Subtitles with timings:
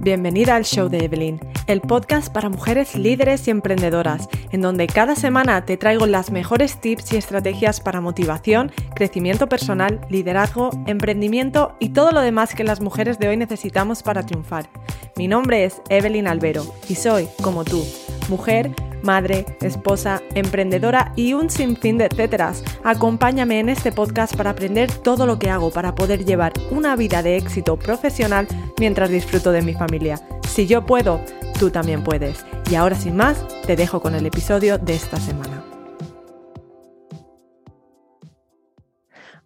[0.00, 5.16] Bienvenida al show de Evelyn, el podcast para mujeres líderes y emprendedoras, en donde cada
[5.16, 11.88] semana te traigo las mejores tips y estrategias para motivación, crecimiento personal, liderazgo, emprendimiento y
[11.88, 14.68] todo lo demás que las mujeres de hoy necesitamos para triunfar.
[15.16, 17.84] Mi nombre es Evelyn Albero y soy, como tú,
[18.28, 18.72] mujer,
[19.06, 22.62] madre, esposa, emprendedora y un sinfín de etcéteras.
[22.84, 27.22] Acompáñame en este podcast para aprender todo lo que hago para poder llevar una vida
[27.22, 28.46] de éxito profesional
[28.78, 30.20] mientras disfruto de mi familia.
[30.46, 31.20] Si yo puedo,
[31.58, 32.44] tú también puedes.
[32.70, 35.64] Y ahora sin más, te dejo con el episodio de esta semana.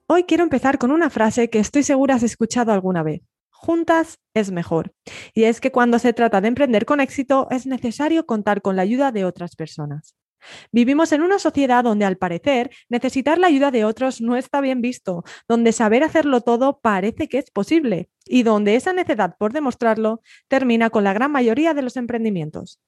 [0.08, 3.20] Hoy quiero empezar con una frase que estoy segura has escuchado alguna vez
[3.60, 4.94] juntas es mejor.
[5.34, 8.82] Y es que cuando se trata de emprender con éxito es necesario contar con la
[8.82, 10.14] ayuda de otras personas.
[10.72, 14.80] Vivimos en una sociedad donde al parecer necesitar la ayuda de otros no está bien
[14.80, 20.22] visto, donde saber hacerlo todo parece que es posible y donde esa necedad por demostrarlo
[20.48, 22.80] termina con la gran mayoría de los emprendimientos.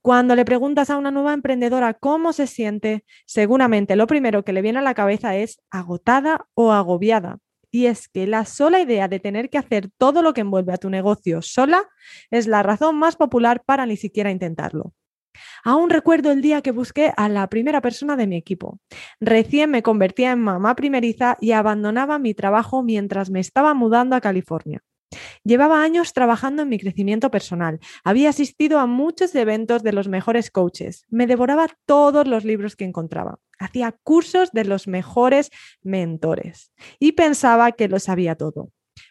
[0.00, 4.62] Cuando le preguntas a una nueva emprendedora cómo se siente, seguramente lo primero que le
[4.62, 7.38] viene a la cabeza es agotada o agobiada
[7.70, 10.78] y es que la sola idea de tener que hacer todo lo que envuelve a
[10.78, 11.84] tu negocio sola
[12.30, 14.92] es la razón más popular para ni siquiera intentarlo.
[15.62, 18.78] Aún recuerdo el día que busqué a la primera persona de mi equipo.
[19.20, 24.20] Recién me convertía en mamá primeriza y abandonaba mi trabajo mientras me estaba mudando a
[24.20, 24.82] California.
[25.44, 27.80] Llevaba años trabajando en mi crecimiento personal.
[28.04, 31.04] Había asistido a muchos eventos de los mejores coaches.
[31.08, 33.38] Me devoraba todos los libros que encontraba.
[33.58, 35.50] Hacía cursos de los mejores
[35.82, 38.70] mentores y pensaba que lo sabía todo.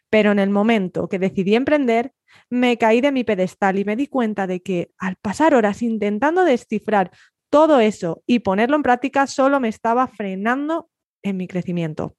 [0.10, 2.14] Pero en el momento que decidí emprender,
[2.50, 6.46] me caí de mi pedestal y me di cuenta de que al pasar horas intentando
[6.46, 7.12] descifrar
[7.50, 10.90] todo eso y ponerlo en práctica, solo me estaba frenando
[11.24, 12.16] en mi crecimiento.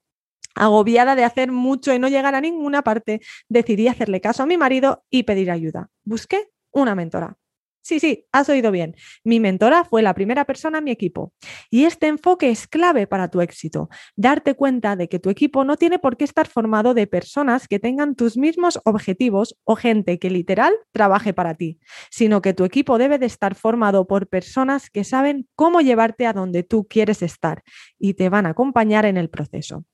[0.55, 4.57] Agobiada de hacer mucho y no llegar a ninguna parte, decidí hacerle caso a mi
[4.57, 5.89] marido y pedir ayuda.
[6.03, 7.37] Busqué una mentora.
[7.83, 8.95] Sí, sí, has oído bien.
[9.23, 11.33] Mi mentora fue la primera persona en mi equipo.
[11.71, 13.89] Y este enfoque es clave para tu éxito.
[14.15, 17.79] Darte cuenta de que tu equipo no tiene por qué estar formado de personas que
[17.79, 21.79] tengan tus mismos objetivos o gente que literal trabaje para ti,
[22.11, 26.33] sino que tu equipo debe de estar formado por personas que saben cómo llevarte a
[26.33, 27.63] donde tú quieres estar
[27.97, 29.85] y te van a acompañar en el proceso.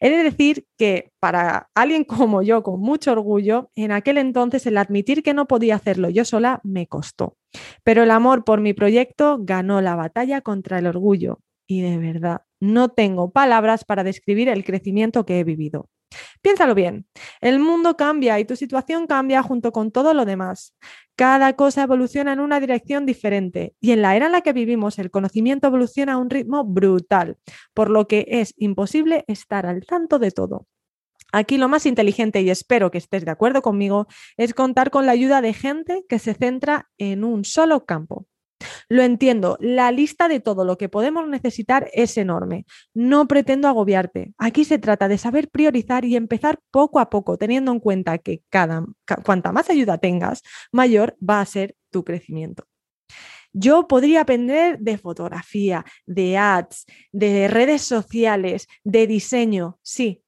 [0.00, 4.76] He de decir que para alguien como yo, con mucho orgullo, en aquel entonces el
[4.76, 7.36] admitir que no podía hacerlo yo sola me costó.
[7.84, 11.40] Pero el amor por mi proyecto ganó la batalla contra el orgullo.
[11.66, 15.88] Y de verdad, no tengo palabras para describir el crecimiento que he vivido.
[16.42, 17.06] Piénsalo bien,
[17.40, 20.74] el mundo cambia y tu situación cambia junto con todo lo demás.
[21.16, 24.98] Cada cosa evoluciona en una dirección diferente y en la era en la que vivimos
[24.98, 27.38] el conocimiento evoluciona a un ritmo brutal,
[27.74, 30.66] por lo que es imposible estar al tanto de todo.
[31.32, 35.12] Aquí lo más inteligente, y espero que estés de acuerdo conmigo, es contar con la
[35.12, 38.26] ayuda de gente que se centra en un solo campo.
[38.88, 42.66] Lo entiendo, la lista de todo lo que podemos necesitar es enorme.
[42.94, 44.32] No pretendo agobiarte.
[44.38, 48.42] Aquí se trata de saber priorizar y empezar poco a poco, teniendo en cuenta que
[48.48, 48.84] cada,
[49.24, 50.42] cuanta más ayuda tengas,
[50.72, 52.64] mayor va a ser tu crecimiento.
[53.52, 60.22] Yo podría aprender de fotografía, de ads, de redes sociales, de diseño, sí,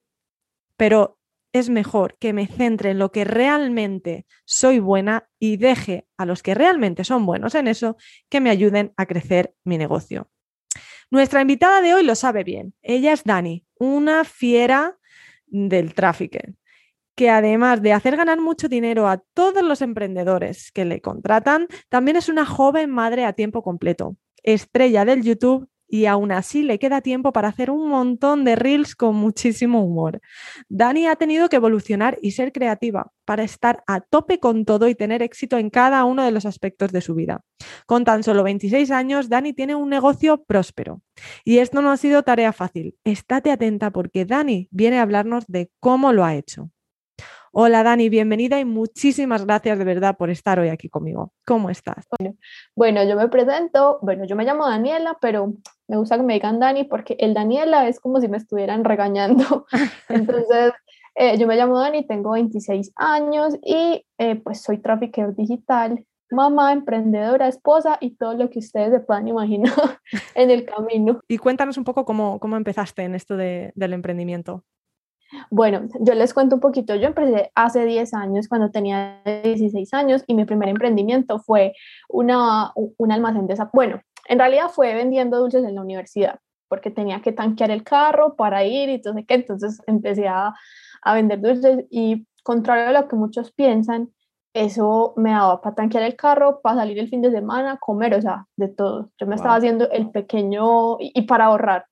[0.75, 1.19] pero
[1.53, 6.43] es mejor que me centre en lo que realmente soy buena y deje a los
[6.43, 7.97] que realmente son buenos en eso
[8.29, 10.29] que me ayuden a crecer mi negocio.
[11.09, 12.73] Nuestra invitada de hoy lo sabe bien.
[12.81, 14.97] Ella es Dani, una fiera
[15.45, 16.39] del tráfico,
[17.15, 22.15] que además de hacer ganar mucho dinero a todos los emprendedores que le contratan, también
[22.15, 27.01] es una joven madre a tiempo completo, estrella del YouTube y aún así le queda
[27.01, 30.21] tiempo para hacer un montón de reels con muchísimo humor.
[30.69, 34.95] Dani ha tenido que evolucionar y ser creativa para estar a tope con todo y
[34.95, 37.43] tener éxito en cada uno de los aspectos de su vida.
[37.85, 41.01] Con tan solo 26 años, Dani tiene un negocio próspero.
[41.43, 42.95] Y esto no ha sido tarea fácil.
[43.03, 46.71] Estate atenta porque Dani viene a hablarnos de cómo lo ha hecho.
[47.53, 51.33] Hola Dani, bienvenida y muchísimas gracias de verdad por estar hoy aquí conmigo.
[51.45, 52.07] ¿Cómo estás?
[52.77, 55.55] Bueno, yo me presento, bueno, yo me llamo Daniela, pero
[55.89, 59.65] me gusta que me digan Dani porque el Daniela es como si me estuvieran regañando.
[60.07, 60.71] Entonces,
[61.15, 66.71] eh, yo me llamo Dani, tengo 26 años y eh, pues soy trafficker digital, mamá,
[66.71, 69.73] emprendedora, esposa y todo lo que ustedes se puedan imaginar
[70.35, 71.19] en el camino.
[71.27, 74.63] Y cuéntanos un poco cómo, cómo empezaste en esto de, del emprendimiento.
[75.49, 76.95] Bueno, yo les cuento un poquito.
[76.95, 81.73] Yo empecé hace 10 años, cuando tenía 16 años, y mi primer emprendimiento fue
[82.09, 83.69] una, un almacén de esa.
[83.73, 86.39] Bueno, en realidad fue vendiendo dulces en la universidad.
[86.69, 89.33] porque tenía que tanquear el carro para ir y entonces, ¿qué?
[89.33, 90.53] entonces empecé a,
[91.01, 94.09] a vender dulces y contrario a lo que muchos piensan,
[94.53, 98.21] eso me daba para tanquear el carro, para salir el fin de semana, comer, o
[98.21, 99.09] sea, de todo.
[99.17, 101.85] Yo me estaba haciendo el pequeño y, para ahorrar.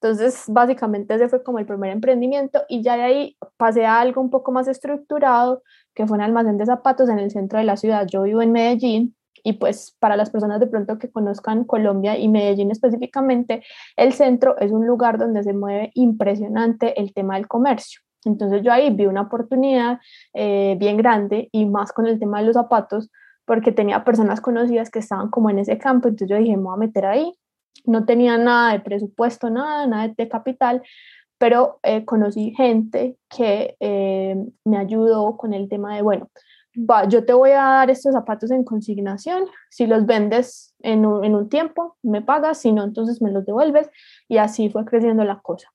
[0.00, 4.20] Entonces, básicamente ese fue como el primer emprendimiento y ya de ahí pasé a algo
[4.20, 5.62] un poco más estructurado,
[5.94, 8.06] que fue un almacén de zapatos en el centro de la ciudad.
[8.06, 12.28] Yo vivo en Medellín y pues para las personas de pronto que conozcan Colombia y
[12.28, 13.62] Medellín específicamente,
[13.96, 18.00] el centro es un lugar donde se mueve impresionante el tema del comercio.
[18.24, 19.98] Entonces yo ahí vi una oportunidad
[20.34, 23.10] eh, bien grande y más con el tema de los zapatos,
[23.44, 26.74] porque tenía personas conocidas que estaban como en ese campo, entonces yo dije, me voy
[26.74, 27.34] a meter ahí.
[27.84, 30.82] No tenía nada de presupuesto, nada, nada de capital,
[31.38, 36.30] pero eh, conocí gente que eh, me ayudó con el tema de, bueno,
[36.76, 41.24] va, yo te voy a dar estos zapatos en consignación, si los vendes en un,
[41.24, 43.88] en un tiempo, me pagas, si no, entonces me los devuelves,
[44.28, 45.72] y así fue creciendo la cosa.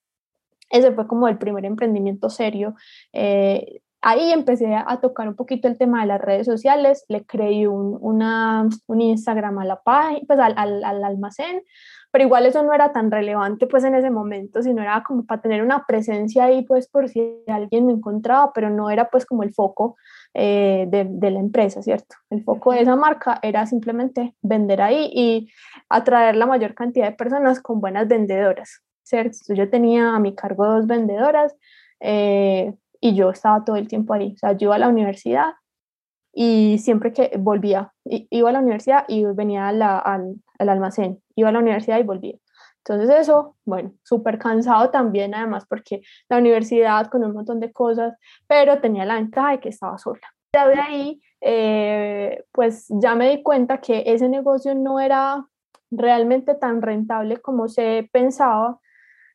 [0.69, 2.73] Ese fue como el primer emprendimiento serio.
[3.13, 7.67] Eh, ahí empecé a tocar un poquito el tema de las redes sociales, le creé
[7.67, 11.63] un, una, un Instagram a la página, pues al, al, al, almacén,
[12.11, 15.41] pero igual eso no era tan relevante pues en ese momento, sino era como para
[15.41, 19.43] tener una presencia ahí pues por si alguien me encontraba, pero no era pues como
[19.43, 19.95] el foco
[20.33, 22.15] eh, de, de, la empresa, ¿cierto?
[22.29, 25.49] El foco de esa marca era simplemente vender ahí y
[25.89, 28.83] atraer la mayor cantidad de personas con buenas vendedoras.
[29.03, 29.53] ¿cierto?
[29.53, 31.55] Yo tenía a mi cargo dos vendedoras
[31.99, 32.73] eh,
[33.03, 34.31] y yo estaba todo el tiempo ahí.
[34.33, 35.55] O sea, yo iba a la universidad
[36.31, 41.51] y siempre que volvía, iba a la universidad y venía al, al, almacén, iba a
[41.51, 42.37] la universidad y volvía.
[42.77, 48.13] Entonces eso, bueno, súper cansado también además porque la universidad con un montón de cosas,
[48.47, 50.21] pero tenía la ventaja de que estaba sola.
[50.53, 55.45] De ahí, eh, pues ya me di cuenta que ese negocio no era
[55.91, 58.79] realmente tan rentable como se pensaba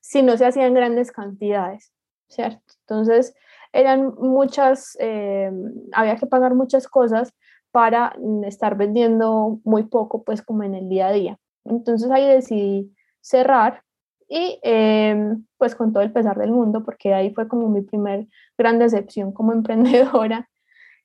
[0.00, 1.92] si no se hacían grandes cantidades,
[2.28, 2.62] ¿cierto?
[2.86, 3.34] Entonces,
[3.72, 5.50] eran muchas, eh,
[5.92, 7.32] había que pagar muchas cosas
[7.70, 11.38] para estar vendiendo muy poco, pues como en el día a día.
[11.64, 13.82] Entonces ahí decidí cerrar
[14.28, 18.26] y eh, pues con todo el pesar del mundo, porque ahí fue como mi primer
[18.56, 20.48] gran decepción como emprendedora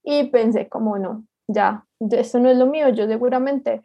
[0.03, 3.81] y pensé como no, ya, esto no es lo mío, yo seguramente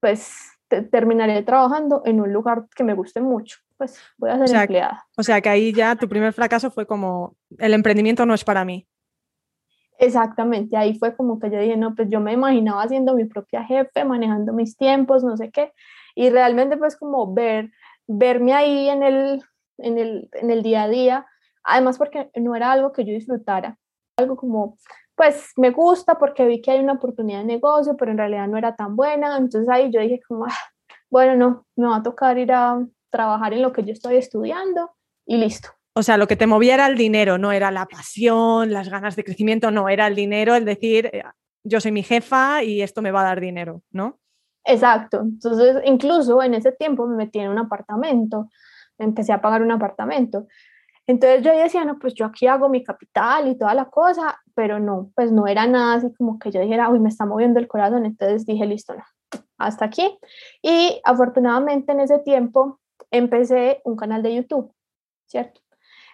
[0.00, 5.06] pues terminaré trabajando en un lugar que me guste mucho pues voy a ser empleada.
[5.16, 8.64] O sea que ahí ya tu primer fracaso fue como, el emprendimiento no es para
[8.64, 8.86] mí.
[9.98, 13.64] Exactamente, ahí fue como que yo dije, no, pues yo me imaginaba siendo mi propia
[13.64, 15.72] jefe, manejando mis tiempos, no sé qué,
[16.14, 17.70] y realmente pues como ver,
[18.06, 19.42] verme ahí en el,
[19.78, 21.26] en el, en el día a día,
[21.64, 23.78] además porque no era algo que yo disfrutara,
[24.18, 24.76] algo como,
[25.16, 28.58] pues me gusta porque vi que hay una oportunidad de negocio, pero en realidad no
[28.58, 30.58] era tan buena, entonces ahí yo dije como, ah,
[31.10, 32.78] bueno, no, me va a tocar ir a,
[33.10, 34.90] trabajar en lo que yo estoy estudiando
[35.24, 35.70] y listo.
[35.94, 39.16] O sea, lo que te movía era el dinero, no era la pasión, las ganas
[39.16, 41.22] de crecimiento, no, era el dinero, el decir, eh,
[41.64, 44.18] yo soy mi jefa y esto me va a dar dinero, ¿no?
[44.64, 45.20] Exacto.
[45.22, 48.50] Entonces, incluso en ese tiempo me metí en un apartamento,
[48.98, 50.46] empecé a pagar un apartamento.
[51.06, 54.80] Entonces yo decía, no, pues yo aquí hago mi capital y toda la cosa, pero
[54.80, 57.68] no, pues no era nada así como que yo dijera, uy, me está moviendo el
[57.68, 58.04] corazón.
[58.06, 59.04] Entonces dije, listo, no,
[59.58, 60.18] hasta aquí.
[60.62, 62.80] Y afortunadamente en ese tiempo
[63.10, 64.72] empecé un canal de YouTube,
[65.26, 65.60] ¿cierto?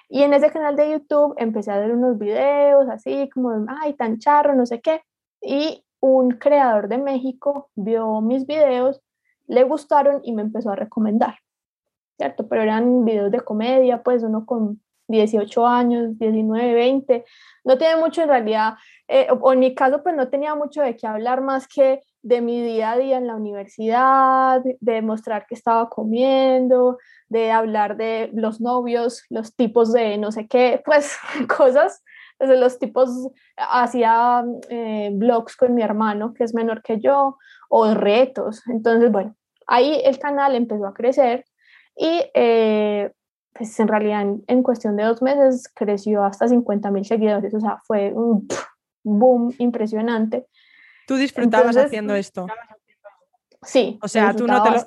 [0.09, 4.19] Y en ese canal de YouTube empecé a ver unos videos así como, ay, tan
[4.19, 5.01] charro, no sé qué.
[5.41, 9.01] Y un creador de México vio mis videos,
[9.47, 11.37] le gustaron y me empezó a recomendar,
[12.17, 12.49] ¿cierto?
[12.49, 17.25] Pero eran videos de comedia, pues uno con 18 años, 19, 20,
[17.65, 18.75] no tiene mucho en realidad,
[19.09, 22.41] eh, o en mi caso pues no tenía mucho de qué hablar más que de
[22.41, 28.31] mi día a día en la universidad, de demostrar que estaba comiendo, de hablar de
[28.33, 31.17] los novios, los tipos de no sé qué, pues
[31.57, 32.03] cosas,
[32.39, 33.11] desde los tipos,
[33.57, 37.39] hacía eh, blogs con mi hermano, que es menor que yo,
[37.69, 38.63] o retos.
[38.69, 41.45] Entonces, bueno, ahí el canal empezó a crecer
[41.97, 43.13] y eh,
[43.53, 47.79] pues en realidad en, cuestión de dos meses creció hasta 50 mil seguidores, o sea,
[47.87, 48.49] fue un
[49.05, 50.47] boom impresionante.
[51.07, 52.47] ¿Tú disfrutabas haciendo esto?
[53.65, 53.99] Sí.
[54.03, 54.79] O sea, tú no, te lo,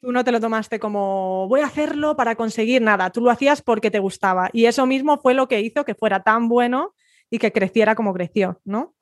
[0.00, 3.62] tú no te lo tomaste como voy a hacerlo para conseguir nada, tú lo hacías
[3.62, 6.94] porque te gustaba y eso mismo fue lo que hizo que fuera tan bueno
[7.30, 8.94] y que creciera como creció, ¿no?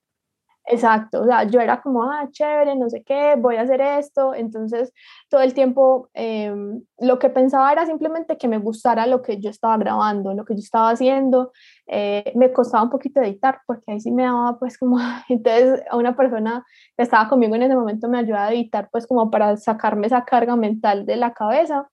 [0.68, 4.34] Exacto, o sea, yo era como, ah, chévere, no sé qué, voy a hacer esto,
[4.34, 4.92] entonces
[5.28, 9.48] todo el tiempo em, lo que pensaba era simplemente que me gustara lo que yo
[9.48, 11.52] estaba grabando, lo que yo estaba haciendo,
[11.86, 15.96] eh, me costaba un poquito editar, porque ahí sí me daba pues como, entonces a
[15.96, 16.64] una persona
[16.96, 20.24] que estaba conmigo en ese momento me ayudaba a editar pues como para sacarme esa
[20.24, 21.88] carga mental de la cabeza,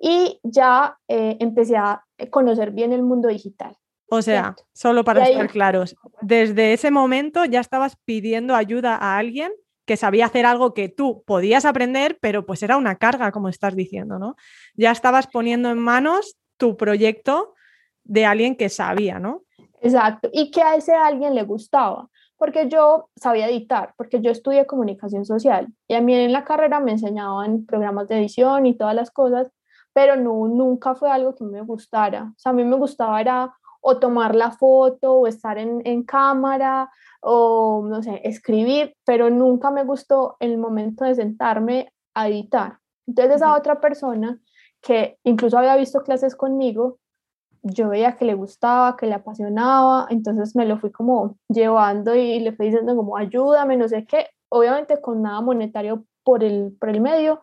[0.00, 3.76] y ya eh, empecé a conocer bien el mundo digital.
[4.14, 9.50] O sea, solo para estar claros, desde ese momento ya estabas pidiendo ayuda a alguien
[9.86, 13.74] que sabía hacer algo que tú podías aprender, pero pues era una carga, como estás
[13.74, 14.36] diciendo, ¿no?
[14.74, 17.54] Ya estabas poniendo en manos tu proyecto
[18.04, 19.44] de alguien que sabía, ¿no?
[19.80, 24.66] Exacto, y que a ese alguien le gustaba, porque yo sabía editar, porque yo estudié
[24.66, 28.94] comunicación social y a mí en la carrera me enseñaban programas de edición y todas
[28.94, 29.50] las cosas,
[29.94, 32.24] pero no, nunca fue algo que me gustara.
[32.24, 36.04] O sea, a mí me gustaba era o tomar la foto o estar en, en
[36.04, 36.88] cámara
[37.20, 42.78] o, no sé, escribir, pero nunca me gustó el momento de sentarme a editar.
[43.06, 44.38] Entonces esa otra persona
[44.80, 46.98] que incluso había visto clases conmigo,
[47.62, 52.40] yo veía que le gustaba, que le apasionaba, entonces me lo fui como llevando y
[52.40, 56.88] le fui diciendo como ayúdame, no sé qué, obviamente con nada monetario por el, por
[56.88, 57.42] el medio,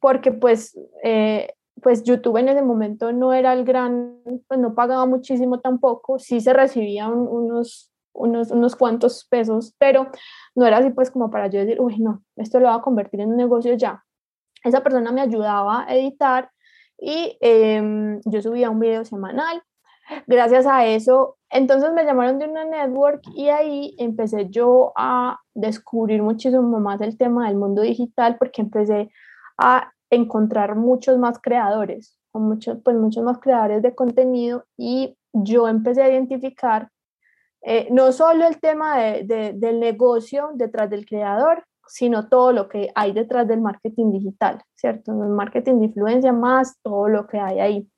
[0.00, 4.18] porque pues, eh, pues YouTube en ese momento no era el gran,
[4.48, 10.08] pues no pagaba muchísimo tampoco, sí se recibían unos, unos, unos cuantos pesos, pero
[10.54, 13.20] no era así pues como para yo decir, uy, no, esto lo va a convertir
[13.20, 14.04] en un negocio ya.
[14.64, 16.50] Esa persona me ayudaba a editar
[16.98, 19.62] y em, yo subía un video semanal.
[20.26, 26.22] Gracias a eso, entonces me llamaron de una network y ahí empecé yo a descubrir
[26.22, 29.10] muchísimo más el tema del mundo digital porque empecé
[29.58, 36.02] a encontrar muchos más creadores, muchos, pues muchos más creadores de contenido y yo empecé
[36.02, 36.90] a identificar
[37.62, 42.90] eh, no solo el tema de, del negocio detrás del creador, sino todo lo que
[42.94, 45.12] hay detrás del marketing digital, ¿cierto?
[45.12, 47.90] El marketing de influencia más todo lo que hay ahí.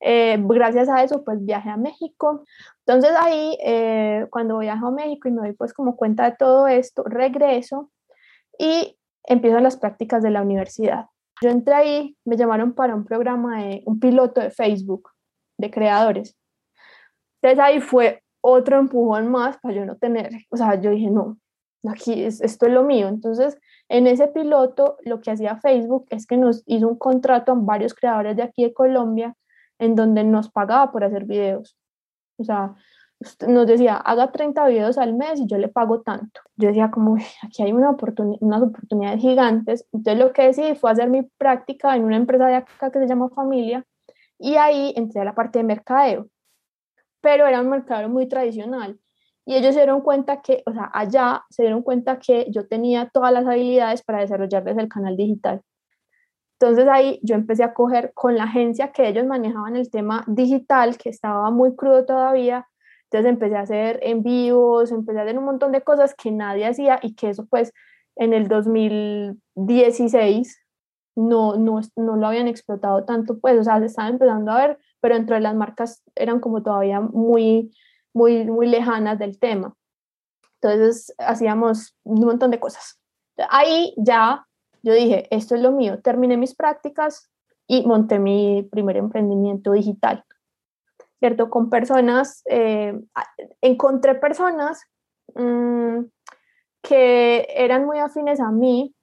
[0.00, 2.44] Eh, gracias a eso, pues viajé a México.
[2.86, 6.68] Entonces ahí, eh, cuando viajo a México y me doy pues como cuenta de todo
[6.68, 7.90] esto, regreso
[8.58, 11.06] y empiezo las prácticas de la universidad.
[11.42, 15.10] Yo entré ahí, me llamaron para un programa de un piloto de Facebook
[15.58, 16.36] de creadores.
[17.40, 21.38] Entonces ahí fue otro empujón más para yo no tener, o sea, yo dije, no,
[21.88, 23.08] aquí es, esto es lo mío.
[23.08, 27.56] Entonces, en ese piloto, lo que hacía Facebook es que nos hizo un contrato a
[27.56, 29.34] varios creadores de aquí de Colombia
[29.78, 31.76] en donde nos pagaba por hacer videos.
[32.38, 32.74] O sea,
[33.46, 36.40] nos decía, haga 30 videos al mes y yo le pago tanto.
[36.56, 39.86] Yo decía, como, aquí hay una oportunidad, unas oportunidades gigantes.
[39.92, 43.08] Entonces, lo que decidí fue hacer mi práctica en una empresa de acá que se
[43.08, 43.84] llama Familia
[44.38, 46.28] y ahí entré a la parte de mercadeo.
[47.20, 48.98] Pero era un mercado muy tradicional
[49.48, 53.08] y ellos se dieron cuenta que, o sea, allá se dieron cuenta que yo tenía
[53.08, 55.62] todas las habilidades para desarrollarles el canal digital.
[56.60, 60.98] Entonces ahí yo empecé a coger con la agencia que ellos manejaban el tema digital,
[60.98, 62.68] que estaba muy crudo todavía.
[63.10, 67.00] Entonces empecé a hacer envíos, empecé a hacer un montón de cosas que nadie hacía
[67.02, 67.72] y que eso pues
[68.16, 70.60] en el 2016
[71.16, 74.78] no, no, no lo habían explotado tanto, pues, o sea, se estaban empezando a ver,
[75.00, 77.74] pero entre las marcas eran como todavía muy,
[78.12, 79.74] muy, muy lejanas del tema.
[80.60, 83.00] Entonces hacíamos un montón de cosas.
[83.50, 84.48] Ahí ya
[84.82, 87.30] yo dije, esto es lo mío, terminé mis prácticas
[87.66, 90.24] y monté mi primer emprendimiento digital,
[91.18, 91.50] ¿cierto?
[91.50, 92.98] Con personas, eh,
[93.60, 94.82] encontré personas
[95.34, 96.04] mm,
[96.82, 98.94] que eran muy afines a mí,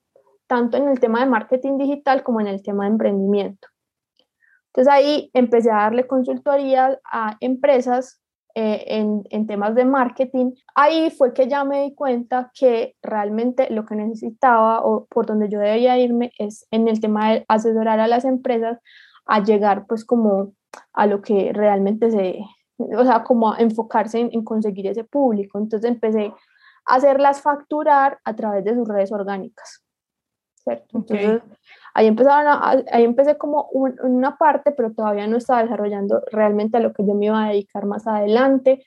[0.48, 3.68] tanto en el tema de marketing digital como en el tema de emprendimiento.
[4.68, 8.22] Entonces ahí empecé a darle consultoría a empresas
[8.58, 8.86] eh,
[9.32, 13.96] en, temas de marketing, ahí fue que ya me di cuenta que realmente lo que
[13.96, 18.24] necesitaba o por donde yo debía irme es en el tema de asesorar a las
[18.24, 18.80] empresas
[19.26, 20.54] a llegar pues como
[20.94, 22.40] a lo que realmente se,
[22.78, 25.58] o sea, como a enfocarse en, conseguir ese público.
[25.58, 26.34] Entonces empecé
[26.86, 29.84] a hacerlas facturar a través de sus redes orgánicas.
[30.56, 30.98] ¿Cierto?
[30.98, 31.42] Entonces,
[31.98, 36.92] Ahí, empezaron ahí empecé como una parte, pero todavía no estaba desarrollando realmente a lo
[36.92, 38.86] que yo me iba a dedicar más adelante,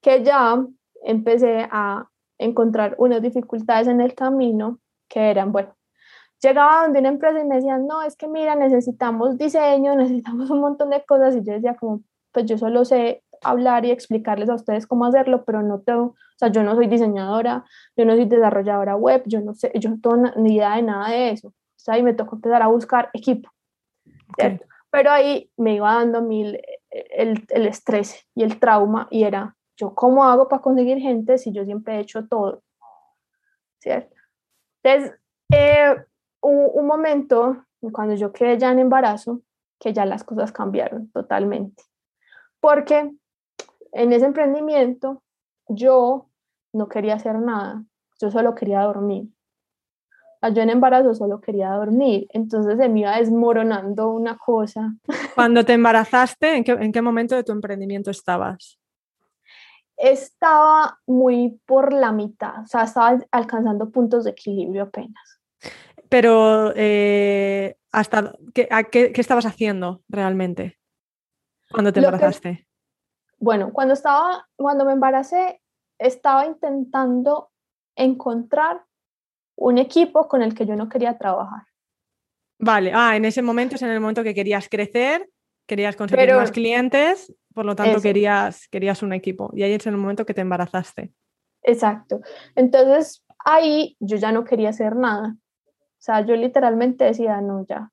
[0.00, 0.64] que ya
[1.04, 2.08] empecé a
[2.38, 4.78] encontrar unas dificultades en el camino
[5.10, 5.74] que eran, bueno,
[6.42, 10.60] llegaba donde una empresa y me decían, no, es que mira, necesitamos diseño, necesitamos un
[10.60, 12.02] montón de cosas, y yo decía como,
[12.32, 16.16] pues yo solo sé hablar y explicarles a ustedes cómo hacerlo, pero no tengo, o
[16.36, 17.64] sea, yo no soy diseñadora,
[17.96, 21.10] yo no soy desarrolladora web, yo no sé, yo no tengo ni idea de nada
[21.10, 21.52] de eso
[21.96, 23.50] y me tocó empezar a buscar equipo.
[24.90, 29.94] Pero ahí me iba dando mil el, el, estrés y el trauma y era, ¿yo
[29.94, 32.62] cómo hago para conseguir gente si yo siempre he hecho todo?
[33.80, 34.14] ¿Cierto?
[34.82, 35.18] Entonces,
[35.52, 35.96] eh,
[36.40, 39.42] hubo un momento cuando yo quedé ya en embarazo
[39.78, 41.84] que ya las cosas cambiaron totalmente.
[42.60, 43.12] Porque
[43.92, 45.22] en ese emprendimiento
[45.68, 46.28] yo
[46.72, 47.84] no quería hacer nada,
[48.20, 49.28] yo solo quería dormir.
[50.54, 54.94] yo en embarazo solo quería dormir, entonces se me iba desmoronando una cosa.
[55.34, 58.78] Cuando te embarazaste, ¿en qué, en qué momento de tu emprendimiento estabas?
[59.96, 65.40] Estaba muy por la mitad, o sea, estaba alcanzando puntos de equilibrio apenas.
[66.08, 70.78] Pero, eh, hasta, ¿qué, qué, qué, estabas haciendo realmente
[71.70, 72.66] cuando te embarazaste?
[73.38, 75.60] bueno, cuando, estaba, cuando me embaracé,
[75.98, 77.50] estaba intentando
[77.96, 78.84] encontrar
[79.56, 81.62] un equipo con el que yo no quería trabajar.
[82.58, 85.28] Vale, ah, en ese momento es en el momento que querías crecer,
[85.66, 89.50] querías conseguir más clientes, por lo tanto querías, querías un equipo.
[89.54, 91.12] Y ahí es en el momento que te embarazaste.
[91.62, 92.20] Exacto.
[92.54, 95.36] Entonces ahí yo ya no quería hacer nada.
[95.98, 97.90] O sea, yo literalmente decía, no, ya.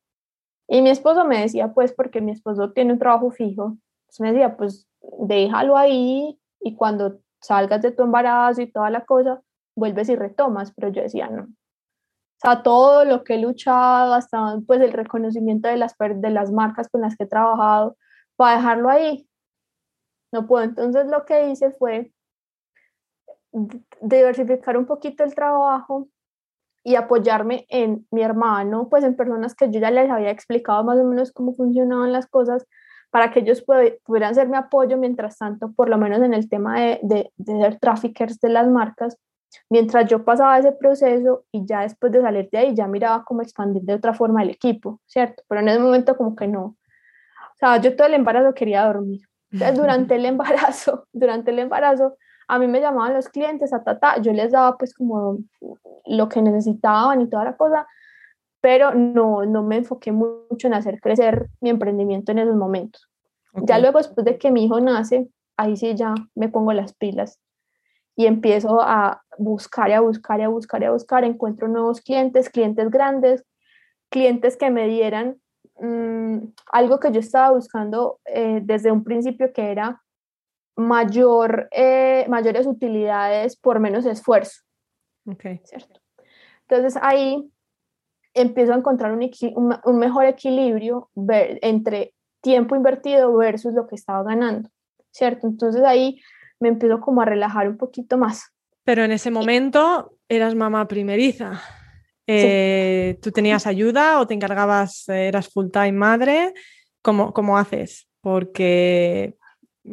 [0.68, 4.32] Y mi esposo me decía, pues, porque mi esposo tiene un trabajo fijo, pues me
[4.32, 4.88] decía, pues,
[5.20, 9.42] déjalo ahí y cuando salgas de tu embarazo y toda la cosa,
[9.76, 11.44] vuelves y retomas, pero yo decía no.
[11.44, 11.48] O
[12.42, 16.90] sea, todo lo que he luchado, hasta pues el reconocimiento de las, de las marcas
[16.90, 17.98] con las que he trabajado,
[18.36, 19.28] para dejarlo ahí,
[20.32, 20.66] no puedo.
[20.66, 22.12] Entonces lo que hice fue
[24.02, 26.10] diversificar un poquito el trabajo
[26.86, 31.00] y apoyarme en mi hermano, pues en personas que yo ya les había explicado más
[31.00, 32.68] o menos cómo funcionaban las cosas,
[33.10, 33.66] para que ellos
[34.06, 37.60] pudieran ser mi apoyo mientras tanto, por lo menos en el tema de, de, de
[37.60, 39.18] ser traffickers de las marcas,
[39.68, 43.42] mientras yo pasaba ese proceso y ya después de salir de ahí ya miraba cómo
[43.42, 45.42] expandir de otra forma el equipo, ¿cierto?
[45.48, 46.64] Pero en ese momento como que no.
[46.64, 49.22] O sea, yo todo el embarazo quería dormir.
[49.52, 54.22] Entonces, durante el embarazo, durante el embarazo, a mí me llamaban los clientes a tata,
[54.22, 55.40] yo les daba pues como
[56.06, 57.88] lo que necesitaban y toda la cosa,
[58.62, 63.10] pero no, no me enfoqué mucho en hacer crecer mi emprendimiento en esos momentos.
[63.64, 67.40] Ya luego, después de que mi hijo nace, ahí sí ya me pongo las pilas
[68.16, 72.02] y empiezo a buscar y a buscar y a buscar y a buscar, encuentro nuevos
[72.02, 73.46] clientes, clientes grandes,
[74.10, 75.38] clientes que me dieran
[75.80, 76.38] mm,
[76.72, 80.02] algo que yo estaba buscando eh, desde un principio que era
[80.76, 84.62] mayor, eh, mayores utilidades por menos esfuerzo.
[85.26, 85.62] Okay.
[85.64, 86.00] ¿Cierto?
[86.68, 87.50] Entonces ahí
[88.34, 94.70] empiezo a encontrar un, un, mejor equilibrio entre tiempo invertido versus lo que estaba ganando,
[95.12, 95.48] ¿cierto?
[95.48, 96.20] Entonces ahí
[96.60, 98.52] me empiezo como a relajar un poquito más.
[98.84, 101.62] Pero en ese momento eras mamá primeriza.
[102.28, 106.54] Eh, ¿Tú tenías ayuda o te encargabas, eras full time madre?
[107.02, 108.08] ¿Cómo, cómo haces?
[108.22, 109.38] Porque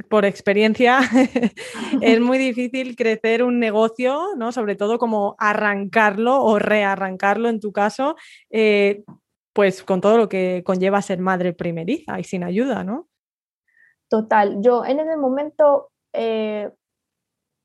[0.08, 1.00] por experiencia,
[2.00, 4.52] es muy difícil crecer un negocio, ¿no?
[4.52, 8.16] Sobre todo como arrancarlo o rearrancarlo en tu caso,
[8.50, 9.04] eh,
[9.52, 13.08] pues con todo lo que conlleva ser madre primeriza y sin ayuda, ¿no?
[14.08, 16.70] Total, yo en ese momento, eh,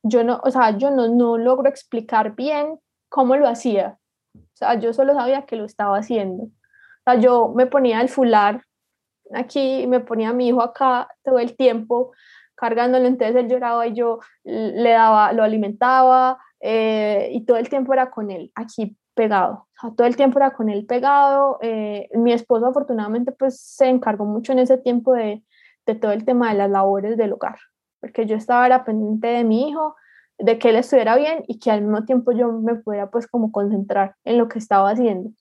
[0.04, 4.00] yo no, o sea, yo no, no logro explicar bien cómo lo hacía.
[4.36, 6.44] O sea, yo solo sabía que lo estaba haciendo.
[6.44, 6.52] O
[7.06, 8.67] sea, yo me ponía el fular
[9.34, 12.12] aquí, me ponía a mi hijo acá todo el tiempo
[12.56, 17.94] cargándolo, entonces él lloraba y yo le daba, lo alimentaba eh, y todo el tiempo
[17.94, 21.60] era con él aquí pegado, todo el tiempo era con él pegado.
[21.62, 25.44] Eh, mi esposo afortunadamente pues se encargó mucho en ese tiempo de,
[25.86, 27.58] de todo el tema de las labores del hogar,
[28.00, 29.96] porque yo estaba era pendiente de mi hijo,
[30.40, 33.52] de que él estuviera bien y que al mismo tiempo yo me pudiera pues como
[33.52, 35.32] concentrar en lo que estaba haciendo.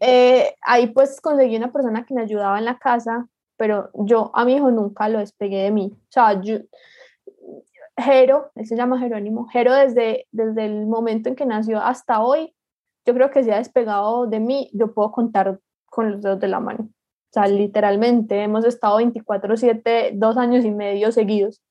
[0.00, 4.44] Eh, ahí pues conseguí una persona que me ayudaba en la casa, pero yo a
[4.44, 5.92] mi hijo nunca lo despegué de mí.
[5.92, 6.58] O sea, yo,
[7.96, 12.54] Jero, él se llama Jerónimo, Jero desde, desde el momento en que nació hasta hoy,
[13.06, 16.48] yo creo que se ha despegado de mí, yo puedo contar con los dedos de
[16.48, 16.84] la mano.
[16.84, 21.62] O sea, literalmente hemos estado 24/7, dos años y medio seguidos.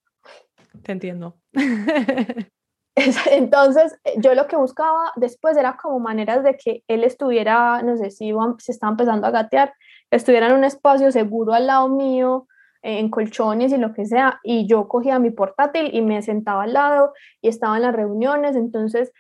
[0.84, 1.38] Te entiendo.
[3.32, 7.98] Entonces, eh, yo lo que buscaba después era como maneras de que él estuviera, no
[7.98, 9.74] sé si se estaba empezando a gatear,
[10.10, 12.48] estuviera en un espacio seguro al lado mío,
[12.84, 16.74] en colchones y lo que sea, y yo cogía mi portátil y me sentaba al
[16.74, 19.12] lado y estaba en las reuniones, entonces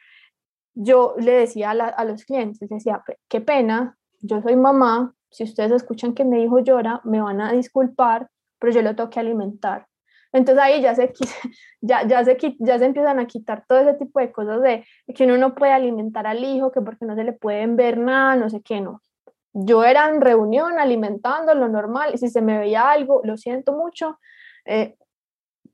[0.73, 6.13] yo le decía a, los clientes, decía, qué pena, yo soy mamá, si ustedes escuchan
[6.13, 8.29] que mi hijo llora, me van a disculpar,
[8.59, 9.87] pero yo lo tengo que alimentar.
[10.33, 11.13] Entonces ahí ya se,
[11.81, 15.25] ya, ya, se, ya se empiezan a quitar todo ese tipo de cosas de, que
[15.25, 18.49] uno no puede alimentar al hijo, que porque no se le pueden ver nada, no
[18.49, 19.01] sé qué, no.
[19.53, 23.73] Yo era en reunión alimentando lo normal y si se me veía algo, lo siento
[23.73, 24.17] mucho,
[24.65, 24.95] eh,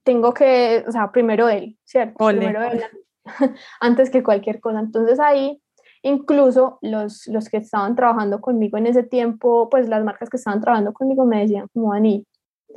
[0.04, 2.26] tengo que, o sea, primero él, ¿cierto?
[2.26, 2.82] Primero él,
[3.80, 4.80] antes que cualquier cosa.
[4.80, 5.62] Entonces ahí
[6.02, 10.62] incluso los, los que estaban trabajando conmigo en ese tiempo, pues las marcas que estaban
[10.62, 12.26] trabajando conmigo me decían como, Dani,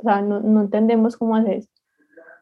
[0.01, 1.69] o sea, no, entendemos cómo haces.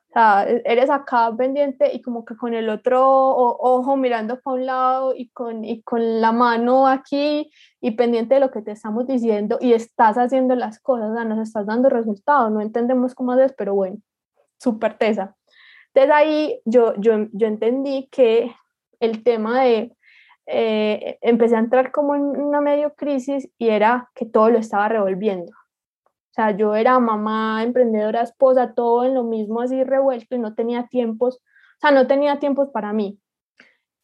[0.09, 4.65] O sea, eres acá pendiente y como que con el otro ojo mirando para un
[4.65, 9.05] lado y con, y con la mano aquí y pendiente de lo que te estamos
[9.05, 13.33] diciendo y estás haciendo las cosas, o sea, nos estás dando resultados, no entendemos cómo
[13.33, 13.97] haces, pero bueno,
[14.57, 15.35] súper tesa.
[15.93, 18.51] Desde ahí yo, yo, yo entendí que
[18.99, 19.95] el tema de,
[20.47, 24.89] eh, empecé a entrar como en una medio crisis y era que todo lo estaba
[24.89, 25.51] revolviendo.
[26.39, 30.87] Sea, yo era mamá, emprendedora, esposa, todo en lo mismo así revuelto y no tenía
[30.87, 33.19] tiempos, o sea, no tenía tiempos para mí.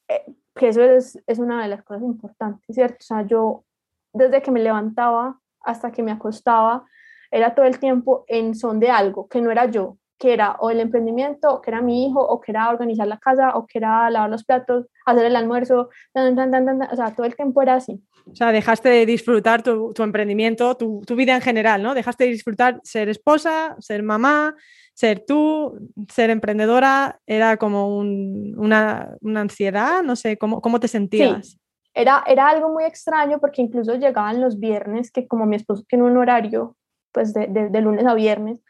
[0.10, 2.98] Eh, que eso es, es una de las cosas importantes, ¿cierto?
[3.00, 3.63] O sea, yo
[4.12, 6.86] desde que me levantaba hasta que me acostaba,
[7.32, 10.69] era todo el tiempo en son de algo, que no era yo, que era o
[10.69, 14.10] el emprendimiento, que era mi hijo, o que era organizar la casa, o que era
[14.10, 18.01] lavar los platos, hacer el almuerzo, o sea, todo el tiempo era así.
[18.32, 21.93] O sea, dejaste de disfrutar tu, tu emprendimiento, tu, tu, vida en general, ¿no?
[21.93, 24.56] Dejaste de disfrutar ser esposa, ser mamá,
[24.93, 25.78] ser tú,
[26.10, 31.49] ser emprendedora, era como un, una, una, ansiedad, no sé, ¿cómo, cómo te sentías?
[31.49, 31.60] Sí.
[31.93, 36.06] Era, era algo muy extraño porque incluso llegaban los viernes, que como mi esposo tiene
[36.06, 36.75] un horario,
[37.12, 38.62] pues de, de, de lunes a viernes,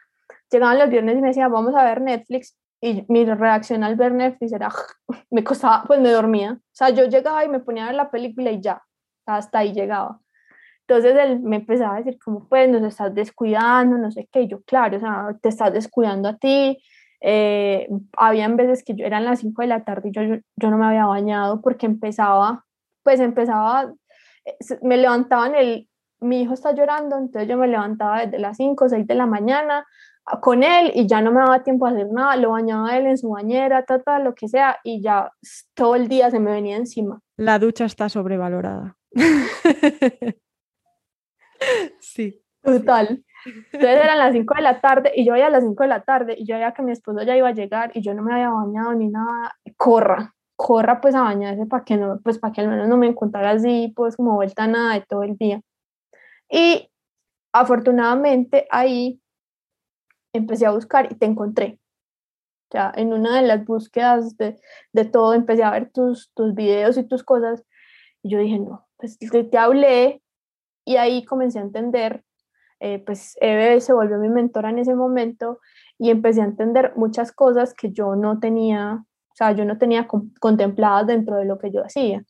[0.52, 4.14] llegaban los viernes y me decía, vamos a ver Netflix, y mi reacción al ver
[4.14, 4.70] Netflix era,
[5.32, 6.54] me costaba, pues me dormía.
[6.54, 8.82] O sea, yo llegaba y me ponía a ver la película y ya,
[9.26, 10.20] hasta ahí llegaba.
[10.88, 14.48] Entonces él me empezaba a decir, como pues nos estás descuidando, no sé qué, y
[14.48, 16.78] yo, claro, o sea, te estás descuidando a ti.
[17.22, 20.70] Eh, habían veces que yo eran las 5 de la tarde y yo, yo, yo,
[20.70, 22.66] no me había bañado porque empezaba,
[23.02, 23.92] pues empezaba,
[24.46, 28.86] eh, me levantaban el, mi hijo está llorando, entonces yo me levantaba desde las 5
[28.86, 29.86] o 6 de la mañana
[30.42, 33.18] con él y ya no me daba tiempo a hacer nada, lo bañaba él en
[33.18, 35.32] su bañera, tata, lo que sea, y ya
[35.74, 37.20] todo el día se me venía encima.
[37.38, 38.98] La ducha está sobrevalorada.
[42.00, 42.42] sí.
[42.64, 43.24] Total.
[43.46, 46.02] Entonces eran las 5 de la tarde y yo veía a las 5 de la
[46.02, 48.34] tarde y yo veía que mi esposo ya iba a llegar y yo no me
[48.34, 49.56] había bañado ni nada.
[49.78, 53.08] Corra, corra pues a bañarse para que no, pues para que al menos no me
[53.08, 55.62] encontrara así, pues como vuelta nada de todo el día.
[56.50, 56.90] Y
[57.54, 59.22] afortunadamente ahí
[60.38, 61.80] empecé a buscar y te encontré.
[62.72, 64.60] Ya en una de las búsquedas de,
[64.94, 67.64] de todo, empecé a ver tus, tus videos y tus cosas.
[68.24, 70.22] Y yo dije, no, pues te, te hablé
[70.86, 72.24] y ahí comencé a entender,
[72.80, 75.60] eh, pues Eve se volvió mi mentora en ese momento
[75.98, 80.08] y empecé a entender muchas cosas que yo no tenía, o sea, yo no tenía
[80.40, 82.24] contempladas dentro de lo que yo hacía.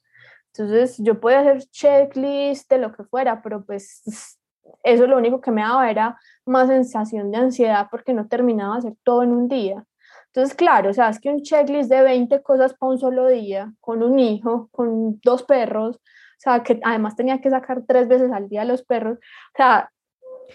[0.53, 4.37] Entonces yo podía hacer checklist de lo que fuera, pero pues
[4.83, 8.79] eso lo único que me daba era más sensación de ansiedad porque no terminaba de
[8.79, 9.85] hacer todo en un día.
[10.27, 13.73] Entonces, claro, o sea, es que un checklist de 20 cosas para un solo día,
[13.79, 18.31] con un hijo, con dos perros, o sea, que además tenía que sacar tres veces
[18.31, 19.89] al día a los perros, o sea,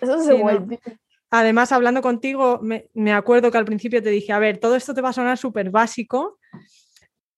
[0.00, 0.78] eso se vuelve...
[0.86, 0.92] No.
[1.32, 4.94] Además, hablando contigo, me, me, acuerdo que al principio te dije, a ver, todo esto
[4.94, 6.40] te va a sonar súper básico,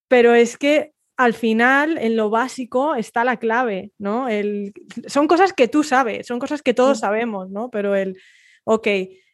[0.08, 4.28] pero es que al final, en lo básico, está la clave, ¿no?
[4.28, 4.72] El,
[5.06, 7.70] son cosas que tú sabes, son cosas que todos sabemos, ¿no?
[7.70, 8.18] Pero el,
[8.64, 8.86] ok,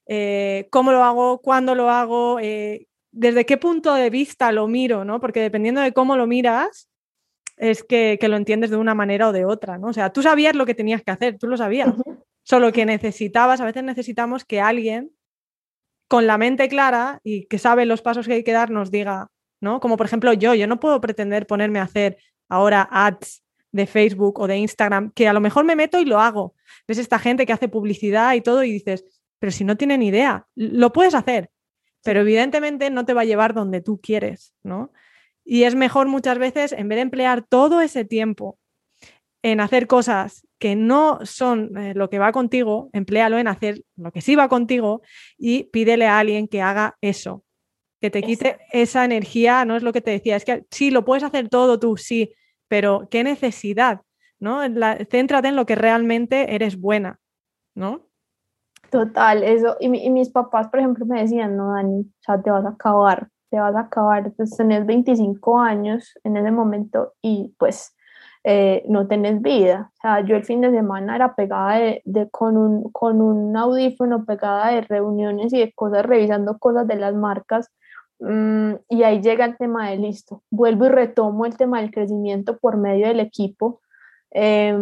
[0.07, 1.41] eh, ¿cómo lo hago?
[1.41, 2.39] ¿Cuándo lo hago?
[2.41, 5.21] Eh, ¿Desde qué punto de vista lo miro, ¿no?
[5.21, 6.89] Porque dependiendo de cómo lo miras,
[7.57, 9.89] es que, que, lo entiendes de una manera o de otra, ¿no?
[9.89, 12.25] O sea, tú sabías lo que tenías que hacer, tú lo sabías, uh -huh.
[12.43, 15.11] solo que necesitabas, a veces necesitamos que alguien
[16.09, 19.29] con la mente clara y que sabe los pasos que hay que dar nos diga,
[19.61, 19.81] ¿no?
[19.81, 22.19] Como por ejemplo yo, yo no puedo pretender ponerme a hacer
[22.49, 23.43] ahora ads
[23.73, 26.55] de Facebook o de Instagram, que a lo mejor me meto y lo hago.
[26.87, 29.05] Ves esta gente que hace publicidad y todo y dices,
[29.39, 31.51] pero si no tienen idea, lo puedes hacer,
[32.03, 34.93] pero evidentemente no te va a llevar donde tú quieres, ¿no?
[35.45, 38.59] Y es mejor muchas veces, en vez de emplear todo ese tiempo
[39.43, 44.11] en hacer cosas que no son eh, lo que va contigo, empléalo en hacer lo
[44.11, 45.03] que sí va contigo
[45.39, 47.45] y pídele a alguien que haga eso,
[48.01, 48.65] que te quite Exacto.
[48.73, 51.79] esa energía, no es lo que te decía, es que sí, lo puedes hacer todo
[51.79, 52.33] tú, sí,
[52.69, 54.03] pero qué necesidad,
[54.39, 54.67] ¿no?
[54.69, 57.19] La, céntrate en lo que realmente eres buena,
[57.75, 58.07] ¿no?
[58.91, 62.51] Total, eso, y, y, mis papás, por ejemplo, me decían, no, Dani, o sea, te
[62.51, 67.55] vas a acabar, te vas a acabar, pues tenés 25 años en ese momento y
[67.59, 67.95] pues
[68.45, 69.91] eh, no tenés vida.
[69.99, 73.57] O sea, yo el fin de semana era pegada de, de, con, un, con un
[73.57, 77.71] audífono, pegada de reuniones y de cosas, revisando cosas de las marcas
[78.21, 80.43] Mm, y ahí llega el tema de listo.
[80.51, 83.81] Vuelvo y retomo el tema del crecimiento por medio del equipo,
[84.33, 84.77] eh,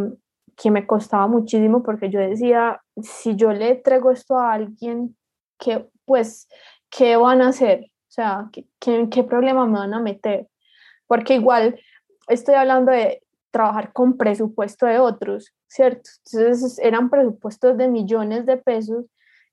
[0.57, 5.16] que me costaba muchísimo porque yo decía, si yo le entrego esto a alguien,
[5.59, 6.49] que pues,
[6.90, 7.81] ¿qué van a hacer?
[7.85, 10.49] O sea, ¿qué, qué, qué problema me van a meter?
[11.07, 11.79] Porque igual
[12.29, 16.11] estoy hablando de trabajar con presupuesto de otros, ¿cierto?
[16.33, 19.05] Entonces eran presupuestos de millones de pesos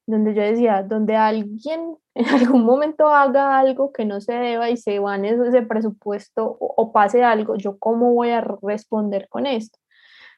[0.06, 4.78] donde yo decía, donde alguien en algún momento haga algo que no se deba y
[4.78, 9.80] se van ese presupuesto o, o pase algo, yo cómo voy a responder con esto.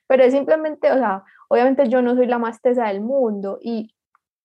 [0.07, 3.95] Pero es simplemente, o sea, obviamente yo no soy la más tesa del mundo y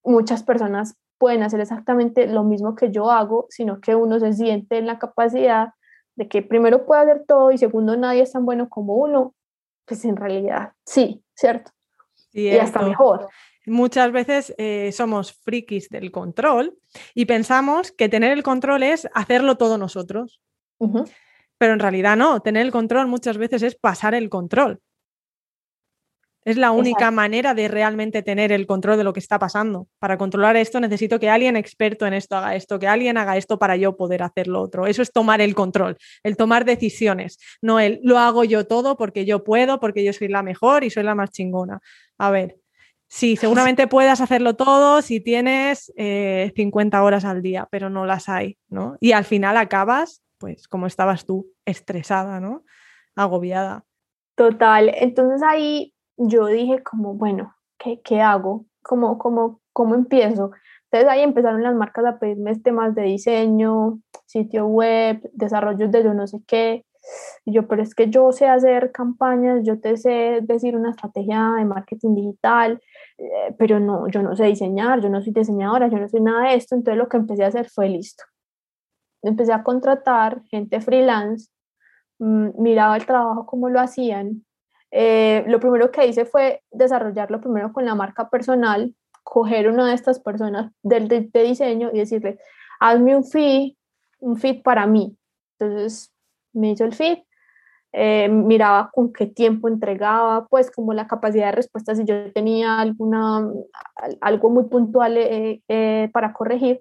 [0.02, 4.78] muchas personas pueden hacer exactamente lo mismo que yo hago, sino que uno se siente
[4.78, 5.74] en la capacidad
[6.16, 9.34] de que primero puede hacer todo y segundo nadie es tan bueno como uno,
[9.84, 11.72] pues en realidad sí, ¿cierto?
[12.32, 13.28] Y hasta mejor.
[13.66, 16.78] Muchas veces eh, somos frikis del control
[17.14, 20.40] y pensamos que tener el control es hacerlo todo nosotros.
[21.58, 24.80] Pero en realidad no, tener el control muchas veces es pasar el control.
[26.42, 29.88] Es la única manera de realmente tener el control de lo que está pasando.
[29.98, 33.58] Para controlar esto necesito que alguien experto en esto haga esto, que alguien haga esto
[33.58, 34.86] para yo poder hacer lo otro.
[34.86, 39.26] Eso es tomar el control, el tomar decisiones, no el lo hago yo todo porque
[39.26, 41.80] yo puedo, porque yo soy la mejor y soy la más chingona.
[42.16, 42.56] A ver,
[43.10, 48.28] sí, seguramente puedas hacerlo todo si tienes 50 eh, horas al día, pero no las
[48.28, 48.96] hay, ¿no?
[49.00, 52.64] Y al final acabas, pues como estabas tú, estresada, ¿no?
[53.16, 53.84] Agobiada.
[54.36, 58.64] Total, entonces ahí yo dije como, bueno, ¿qué, qué hago?
[58.82, 60.52] ¿Cómo, cómo, ¿Cómo empiezo?
[60.84, 66.14] Entonces ahí empezaron las marcas a pedirme temas de diseño, sitio web, desarrollos de yo
[66.14, 66.84] no sé qué.
[67.46, 71.64] Yo, pero es que yo sé hacer campañas, yo te sé decir una estrategia de
[71.64, 72.80] marketing digital,
[73.20, 76.48] eh, pero no, yo no sé diseñar, yo no soy diseñadora, yo no soy nada
[76.48, 76.74] de esto.
[76.74, 78.24] Entonces lo que empecé a hacer fue listo.
[79.22, 81.50] Empecé a contratar gente freelance,
[82.18, 84.44] mm, miraba el trabajo, cómo lo hacían,
[84.90, 89.94] eh, lo primero que hice fue desarrollarlo primero con la marca personal, coger una de
[89.94, 92.38] estas personas del de, diseño y decirle,
[92.80, 93.74] hazme un feed,
[94.18, 95.16] un feed para mí.
[95.58, 96.12] Entonces
[96.52, 97.18] me hizo el feed,
[97.92, 102.80] eh, miraba con qué tiempo entregaba, pues como la capacidad de respuesta, si yo tenía
[102.80, 103.48] alguna,
[104.20, 106.80] algo muy puntual eh, para corregir.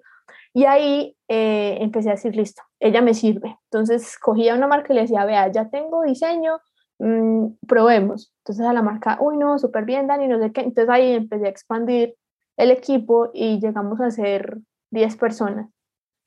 [0.52, 3.56] Y ahí empecé a decir, listo, ella me sirve.
[3.70, 6.58] Entonces cogía una marca y le decía, vea, ya tengo diseño,
[7.00, 8.30] Mm, probemos.
[8.42, 10.60] Entonces a la marca, uy, no, súper bien, Dani, no sé qué.
[10.60, 12.14] Entonces ahí empecé a expandir
[12.58, 14.58] el equipo y llegamos a ser
[14.90, 15.70] 10 personas,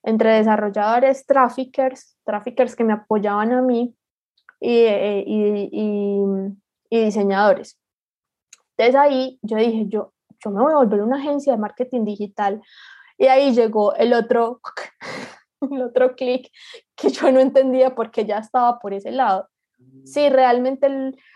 [0.03, 3.95] entre desarrolladores, traffickers, traffickers que me apoyaban a mí
[4.63, 6.23] y, eh, y, y,
[6.89, 7.79] y diseñadores.
[8.77, 12.61] Entonces ahí yo dije, yo, yo me voy a volver una agencia de marketing digital.
[13.17, 14.59] Y ahí llegó el otro,
[15.61, 16.49] el otro clic
[16.95, 19.49] que yo no entendía porque ya estaba por ese lado
[20.05, 20.87] sí, realmente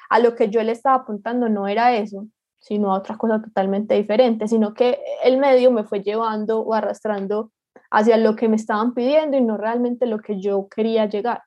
[0.10, 2.28] a lo que yo le estaba apuntando no era eso,
[2.60, 7.52] sino a otra cosa totalmente diferente, sino que el medio me fue llevando o arrastrando
[7.92, 11.44] hacia lo que me estaban pidiendo y no realmente lo que yo quería llegar.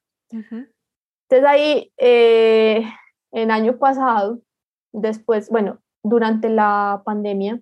[1.30, 2.82] Entonces ahí, eh,
[3.30, 4.40] en año pasado,
[4.92, 7.60] después, bueno, durante la pandemia,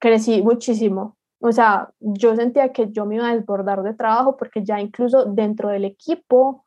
[0.00, 1.16] crecí muchísimo.
[1.40, 5.24] O sea, yo sentía que yo me iba a desbordar de trabajo porque ya incluso
[5.24, 6.66] dentro del equipo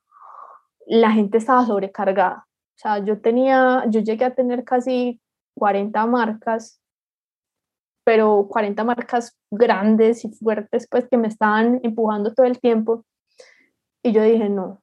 [0.86, 2.45] la gente estaba sobrecargada.
[2.76, 5.21] O sea, yo tenía, yo llegué a tener casi
[5.56, 6.82] 40 marcas,
[8.04, 13.06] pero 40 marcas grandes y fuertes, pues que me estaban empujando todo el tiempo.
[14.04, 14.82] Y yo dije, no,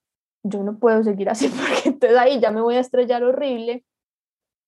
[0.48, 3.84] yo no puedo seguir así porque entonces ahí ya me voy a estrellar horrible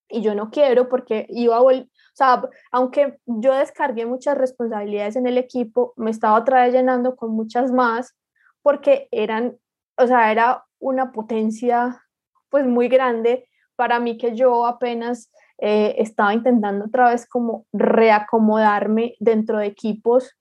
[0.09, 5.17] y yo no quiero porque iba a volver, o sea, aunque yo descargué muchas responsabilidades
[5.17, 8.17] en el equipo, me estaba otra vez llenando con muchas más
[8.63, 9.57] porque eran,
[9.97, 12.03] o sea, era una potencia
[12.49, 19.15] pues muy grande para mí que yo apenas eh, estaba intentando otra vez como reacomodarme
[19.21, 20.37] dentro de equipos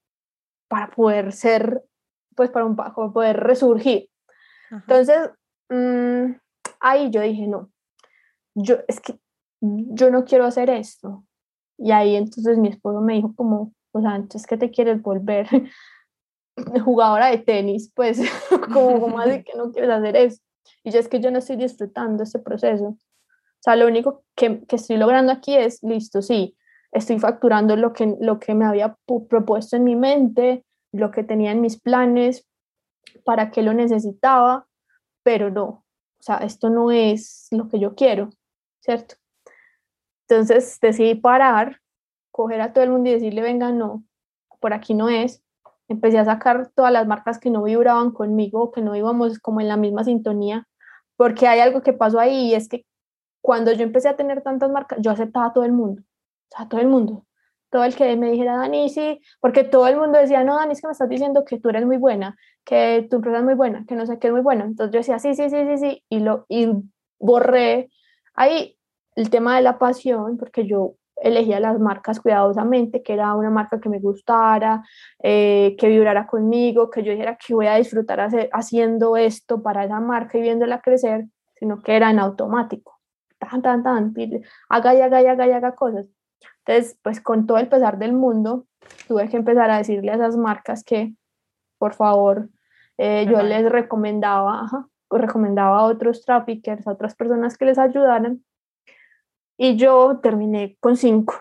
[0.67, 1.84] para poder ser,
[2.36, 4.09] pues para un poder resurgir.
[4.71, 5.32] Entonces,
[5.69, 6.34] mm,
[6.79, 7.71] ahí yo dije, no,
[8.55, 9.19] yo es que
[9.62, 11.25] yo no quiero hacer esto.
[11.77, 15.47] Y ahí entonces mi esposo me dijo como, o sea, entonces, ¿qué te quieres volver?
[16.84, 18.21] jugadora de tenis, pues
[18.73, 20.41] como, como así que no quieres hacer eso.
[20.84, 22.86] Y yo es que yo no estoy disfrutando este proceso.
[22.86, 26.55] O sea, lo único que, que estoy logrando aquí es, listo, sí,
[26.91, 28.97] estoy facturando lo que, lo que me había
[29.29, 32.47] propuesto en mi mente, lo que tenía en mis planes,
[33.24, 34.67] para qué lo necesitaba,
[35.24, 35.65] pero no,
[36.19, 38.30] o sea, esto no es lo que yo quiero,
[38.82, 39.15] ¿cierto?
[40.28, 41.80] Entonces decidí parar,
[42.32, 44.04] coger a todo el mundo y decirle, venga, no,
[44.60, 45.43] por aquí no es,
[45.88, 49.67] empecé a sacar todas las marcas que no vibraban conmigo, que no íbamos como en
[49.67, 50.67] la misma sintonía,
[51.15, 52.86] porque hay algo que pasó ahí y es que
[53.41, 56.67] cuando yo empecé a tener tantas marcas, yo aceptaba a todo el mundo, o sea,
[56.67, 57.26] todo el mundo,
[57.72, 60.82] todo el que me dijera, Dani, sí, porque todo el mundo decía, no, Dani, es
[60.82, 63.86] que me estás diciendo que tú eres muy buena, que tu empresa es muy buena,
[63.88, 64.65] que no sé qué es muy buena.
[64.65, 66.69] Entonces yo decía, sí, sí, sí, sí, sí, y, lo, y
[67.19, 67.89] borré
[68.36, 68.78] ahí
[69.15, 73.80] el tema de la pasión, porque yo elegía las marcas cuidadosamente, que era una marca
[73.80, 74.84] que me gustara,
[75.22, 80.00] eh, que vibrara conmigo, que yo dijera que voy a disfrutar haciendo esto para esa
[80.00, 83.00] marca y viéndola crecer, sino que era en automático.
[83.38, 84.13] Tan, tan, tan,
[84.69, 86.08] haga y haga y haga y haga cosas.
[86.65, 88.65] Entonces, pues con todo el pesar del mundo,
[89.08, 91.13] tuve que empezar a decirle a esas marcas que,
[91.80, 92.50] por favor,
[93.00, 94.70] eh, yo les recomendaba,
[95.10, 98.44] recomendaba a otros traffickers, a otras personas que les ayudaran
[99.58, 101.34] y yo terminé con cinco.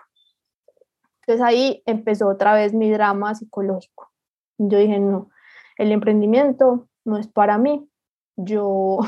[1.21, 4.11] Entonces ahí empezó otra vez mi drama psicológico.
[4.57, 5.31] Yo dije, no,
[5.77, 7.89] el emprendimiento no es para mí.
[8.37, 8.99] Yo,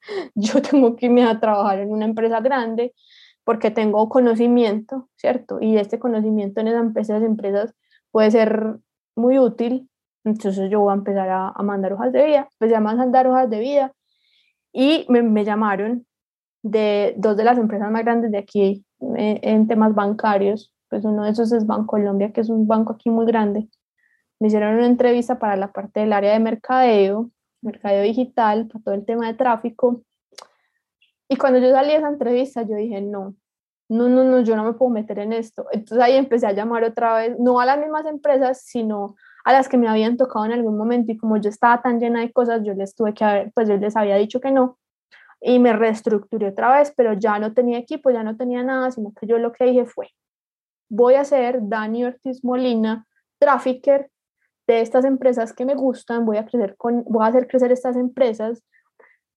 [0.34, 2.94] yo tengo que irme a trabajar en una empresa grande
[3.44, 5.58] porque tengo conocimiento, ¿cierto?
[5.60, 7.74] Y este conocimiento en esas empresas,
[8.10, 8.76] puede ser
[9.16, 9.87] muy útil.
[10.24, 13.48] Entonces yo voy a empezar a, mandar hojas de vida, pues ya a mandar hojas
[13.48, 13.92] de vida
[14.72, 16.06] y me, me llamaron
[16.62, 18.84] de dos de las empresas más grandes de aquí
[19.16, 23.10] eh, en temas bancarios, pues uno de esos es Bancolombia, que es un banco aquí
[23.10, 23.68] muy grande.
[24.40, 28.94] Me hicieron una entrevista para la parte del área de mercadeo, mercadeo digital, para todo
[28.94, 30.02] el tema de tráfico.
[31.28, 33.34] Y cuando yo salí de esa entrevista, yo dije, no,
[33.88, 35.66] no, no, no, yo no me puedo meter en esto.
[35.72, 39.16] Entonces ahí empecé a llamar otra vez, no a las mismas empresas, sino
[39.48, 41.10] a las que me habían tocado en algún momento.
[41.10, 43.78] Y como yo estaba tan llena de cosas, yo les tuve que haber, pues yo
[43.78, 44.76] les había dicho que no
[45.40, 49.12] y me reestructuré otra vez, pero ya no tenía equipo, ya no tenía nada, sino
[49.18, 50.08] que yo lo que dije fue,
[50.90, 53.06] voy a ser Dani Ortiz Molina,
[53.38, 54.10] trafficker
[54.66, 57.96] de estas empresas que me gustan, voy a, crecer con, voy a hacer crecer estas
[57.96, 58.62] empresas,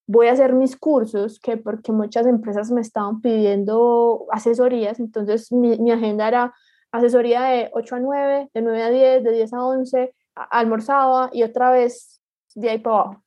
[0.08, 5.78] voy a hacer mis cursos, que porque muchas empresas me estaban pidiendo asesorías, entonces mi,
[5.78, 6.54] mi agenda era
[6.91, 11.43] asesoría de 8 a 9, de 9 a 10, de 10 a 11, almorzaba y
[11.43, 12.21] otra vez
[12.56, 13.23] de ahí para abajo.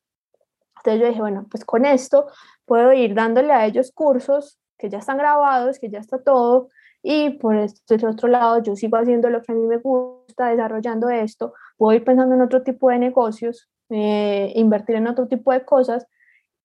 [0.77, 2.27] Entonces yo dije, bueno, pues con esto
[2.65, 6.69] puedo ir dándole a ellos cursos que ya están grabados, que ya está todo,
[7.01, 11.09] y por este otro lado yo sigo haciendo lo que a mí me gusta, desarrollando
[11.09, 15.63] esto, puedo ir pensando en otro tipo de negocios, eh, invertir en otro tipo de
[15.63, 16.07] cosas,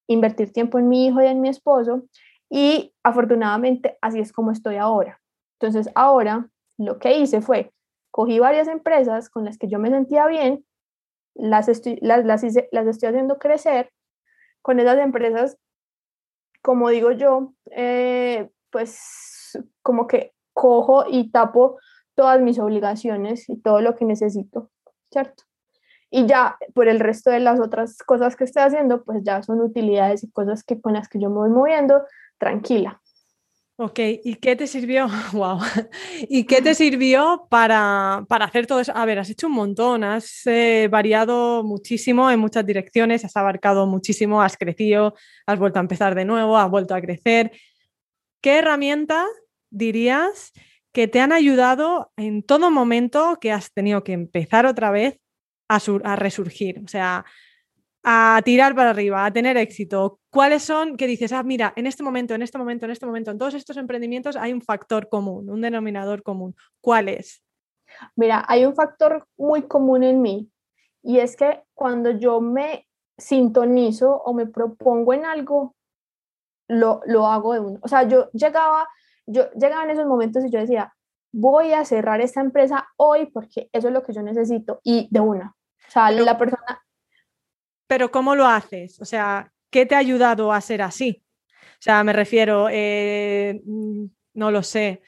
[0.07, 2.03] invertir tiempo en mi hijo y en mi esposo,
[2.49, 5.21] y afortunadamente así es como estoy ahora.
[5.59, 6.49] Entonces ahora
[6.81, 7.73] lo que hice fue,
[8.11, 10.65] cogí varias empresas con las que yo me sentía bien,
[11.35, 13.93] las estoy, las, las, estoy haciendo crecer,
[14.63, 15.59] con esas empresas
[16.63, 21.79] como digo yo, eh, pues como que cojo y tapo
[22.15, 24.71] todas mis obligaciones y todo lo que necesito,
[25.11, 25.45] ¿cierto?
[26.11, 29.61] Y ya por el resto de las otras cosas que estoy haciendo, pues ya son
[29.61, 32.03] utilidades y cosas que con las que yo me voy moviendo
[32.37, 33.01] tranquila.
[33.83, 35.09] Ok, ¿y qué te sirvió?
[35.33, 35.59] Wow.
[36.29, 38.93] ¿Y qué te sirvió para, para, hacer todo eso?
[38.95, 43.87] A ver, has hecho un montón, has eh, variado muchísimo en muchas direcciones, has abarcado
[43.87, 45.15] muchísimo, has crecido,
[45.47, 47.53] has vuelto a empezar de nuevo, has vuelto a crecer.
[48.43, 49.27] ¿Qué herramientas
[49.71, 50.53] dirías
[50.93, 55.19] que te han ayudado en todo momento que has tenido que empezar otra vez
[55.71, 56.83] a, a resurgir?
[56.85, 57.25] O sea,
[58.03, 60.21] a tirar para arriba, a tener éxito?
[60.31, 63.31] ¿Cuáles son que dices, ah, mira, en este momento, en este momento, en este momento,
[63.31, 66.55] en todos estos emprendimientos hay un factor común, un denominador común?
[66.81, 67.43] ¿Cuál es?
[68.17, 70.51] Mira, hay un factor muy común en mí
[71.03, 72.87] y es que cuando yo me
[73.19, 75.75] sintonizo o me propongo en algo,
[76.69, 77.79] lo, lo hago de uno.
[77.83, 78.89] O sea, yo llegaba,
[79.27, 80.95] yo llegaba en esos momentos y yo decía,
[81.33, 85.21] voy a cerrar esta empresa hoy porque eso es lo que yo necesito y de
[85.21, 85.55] una.
[85.89, 86.83] O sea, la persona,
[87.91, 89.01] pero ¿cómo lo haces?
[89.01, 91.25] O sea, ¿qué te ha ayudado a ser así?
[91.59, 95.03] O sea, me refiero, eh, mm, no lo sé,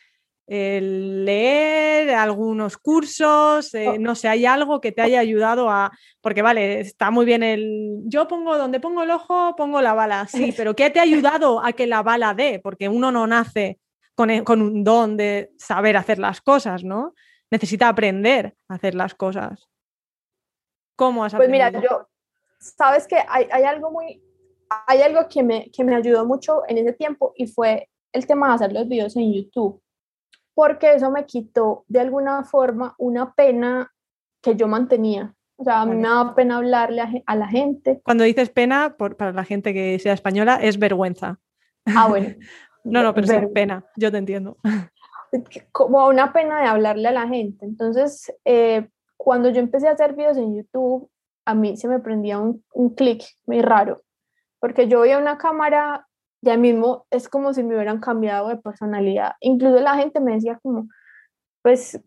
[0.48, 3.98] leer algunos cursos, eh, oh.
[4.00, 8.00] no sé, hay algo que te haya ayudado a, porque vale, está muy bien el,
[8.06, 11.64] yo pongo donde pongo el ojo, pongo la bala, sí, pero ¿qué te ha ayudado
[11.64, 12.58] a que la bala dé?
[12.60, 13.78] Porque uno no nace
[14.16, 17.14] con, e, con un don de saber hacer las cosas, ¿no?
[17.48, 19.68] Necesita aprender a hacer las cosas.
[20.96, 21.70] ¿Cómo has aprendido?
[21.70, 22.08] Pues mira, yo,
[22.62, 24.22] sabes que hay, hay, algo muy,
[24.86, 28.48] hay algo que me, que me ayudó mucho en ese tiempo y fue el tema
[28.48, 29.82] de hacer los videos en YouTube,
[30.54, 33.92] porque eso me quitó de alguna forma una pena
[34.42, 35.34] que yo mantenía.
[35.56, 38.00] O sea, a mí me da pena hablarle a, la gente.
[38.04, 41.38] Cuando dices pena, por, para la gente que sea española, es vergüenza.
[41.86, 42.34] Ah, bueno.
[42.84, 44.56] no, no, pero es pena, yo te entiendo.
[45.70, 47.64] Como una pena de hablarle a la gente.
[47.64, 51.08] Entonces, eh, cuando yo empecé a hacer videos en YouTube,
[51.44, 54.02] a mí se me prendía un, un clic muy raro,
[54.60, 56.06] porque yo veía una cámara,
[56.40, 59.34] ya mismo es como si me hubieran cambiado de personalidad.
[59.40, 60.88] Incluso la gente me decía como,
[61.62, 62.00] pues,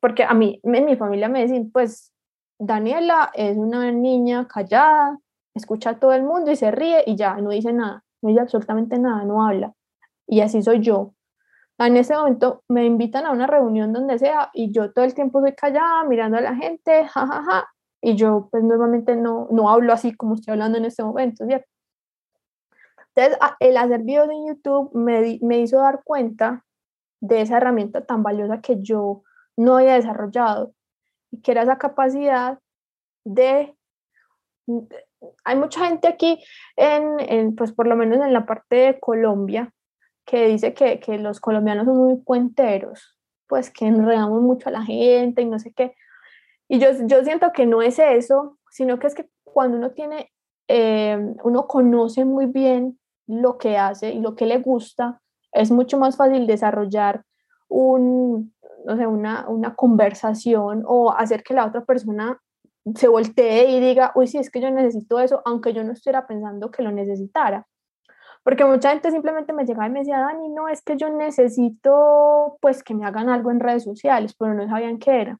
[0.00, 2.12] porque a mí, en mi familia me decían, pues,
[2.58, 5.18] Daniela es una niña callada,
[5.54, 8.40] escucha a todo el mundo y se ríe y ya, no dice nada, no dice
[8.40, 9.72] absolutamente nada, no habla.
[10.26, 11.14] Y así soy yo.
[11.78, 15.40] En ese momento me invitan a una reunión donde sea y yo todo el tiempo
[15.40, 17.68] soy callada mirando a la gente, jajaja, ja, ja,
[18.00, 21.68] y yo pues normalmente no, no hablo así como estoy hablando en este momento, ¿cierto?
[23.14, 26.64] Entonces, el hacer videos en YouTube me, me hizo dar cuenta
[27.20, 29.22] de esa herramienta tan valiosa que yo
[29.56, 30.72] no había desarrollado
[31.32, 32.58] y que era esa capacidad
[33.24, 33.74] de...
[35.44, 36.44] Hay mucha gente aquí,
[36.76, 39.72] en, en, pues por lo menos en la parte de Colombia,
[40.24, 43.18] que dice que, que los colombianos son muy cuenteros,
[43.48, 45.96] pues que enredamos mucho a la gente y no sé qué.
[46.68, 50.30] Y yo, yo siento que no es eso, sino que es que cuando uno tiene,
[50.68, 55.20] eh, uno conoce muy bien lo que hace y lo que le gusta,
[55.52, 57.24] es mucho más fácil desarrollar
[57.68, 58.54] un,
[58.84, 62.40] no sé, una, una conversación o hacer que la otra persona
[62.94, 66.26] se voltee y diga, uy, sí, es que yo necesito eso, aunque yo no estuviera
[66.26, 67.66] pensando que lo necesitara.
[68.42, 72.56] Porque mucha gente simplemente me llegaba y me decía, Dani, no, es que yo necesito
[72.60, 75.38] pues que me hagan algo en redes sociales, pero no sabían qué era.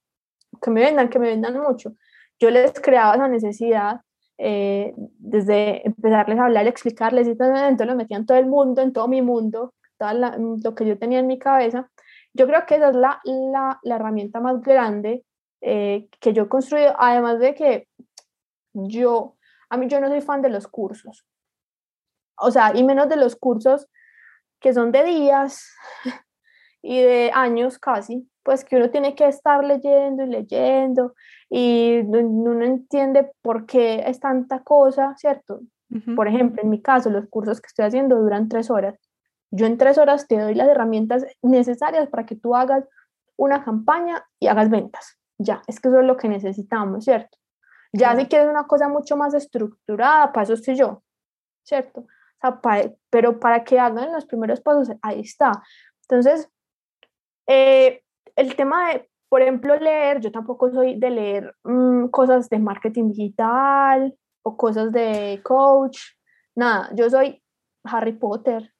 [0.60, 1.94] Que me vendan, que me vendan mucho.
[2.38, 4.00] Yo les creaba esa necesidad
[4.38, 9.08] eh, desde empezarles a hablar, explicarles y entonces lo metían todo el mundo, en todo
[9.08, 10.12] mi mundo, todo
[10.62, 11.90] lo que yo tenía en mi cabeza.
[12.34, 15.24] Yo creo que esa es la, la, la herramienta más grande
[15.60, 17.88] eh, que yo he construido, además de que
[18.72, 19.36] yo,
[19.68, 21.26] a mí yo no soy fan de los cursos,
[22.36, 23.88] o sea, y menos de los cursos
[24.60, 25.68] que son de días
[26.88, 31.14] y de años casi, pues que uno tiene que estar leyendo y leyendo
[31.50, 35.60] y uno entiende por qué es tanta cosa, ¿cierto?
[36.16, 38.98] Por ejemplo, en mi caso, los cursos que estoy haciendo duran tres horas.
[39.50, 42.88] Yo en tres horas te doy las herramientas necesarias para que tú hagas
[43.36, 45.18] una campaña y hagas ventas.
[45.36, 47.36] Ya, es que eso es lo que necesitamos, ¿cierto?
[47.92, 51.02] Ya si quieres una cosa mucho más estructurada, para eso estoy yo,
[51.64, 52.06] ¿cierto?
[53.10, 55.60] pero para que hagan los primeros pasos, ahí está.
[56.02, 56.48] Entonces,
[57.48, 58.02] eh,
[58.36, 63.08] el tema de, por ejemplo, leer, yo tampoco soy de leer mm, cosas de marketing
[63.08, 65.98] digital o cosas de coach,
[66.54, 67.42] nada, yo soy
[67.84, 68.72] Harry Potter,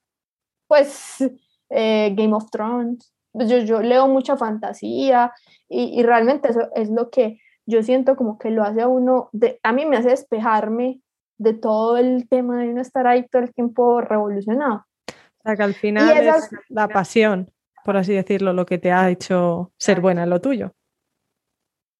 [0.68, 1.16] pues
[1.70, 5.32] eh, Game of Thrones, yo, yo leo mucha fantasía
[5.68, 9.28] y, y, realmente eso es lo que yo siento como que lo hace a uno,
[9.32, 11.00] de, a mí me hace despejarme
[11.38, 14.86] de todo el tema de no estar ahí todo el tiempo revolucionado.
[15.06, 17.50] O sea, que al final es la pasión,
[17.88, 20.74] por así decirlo, lo que te ha hecho ser buena en lo tuyo.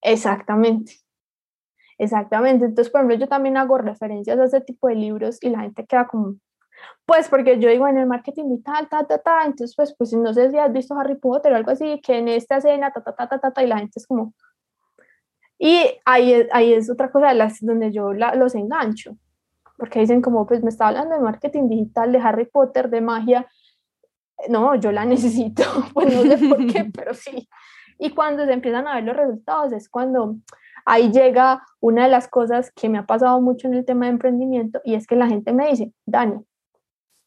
[0.03, 0.99] Exactamente.
[1.97, 2.66] Exactamente.
[2.66, 5.86] Entonces, por ejemplo, yo también hago referencias a ese tipo de libros y la gente
[5.86, 6.34] queda como,
[7.07, 10.12] pues porque yo digo en el marketing y tal, ta, ta, ta, entonces pues, pues
[10.12, 13.03] no sé si has visto Harry Potter o algo así, que en esta escena, ta,
[13.03, 14.34] ta, ta, ta, ta, ta y la gente es como...
[15.59, 19.16] Y ahí, ahí es otra cosa las, donde yo la, los engancho,
[19.78, 23.47] porque dicen como, pues me está hablando de marketing digital, de Harry Potter, de magia.
[24.49, 25.62] No, yo la necesito,
[25.95, 27.49] pues no sé por qué, pero sí.
[27.99, 30.36] Y cuando se empiezan a ver los resultados es cuando
[30.84, 34.12] ahí llega una de las cosas que me ha pasado mucho en el tema de
[34.12, 36.45] emprendimiento y es que la gente me dice, Dani,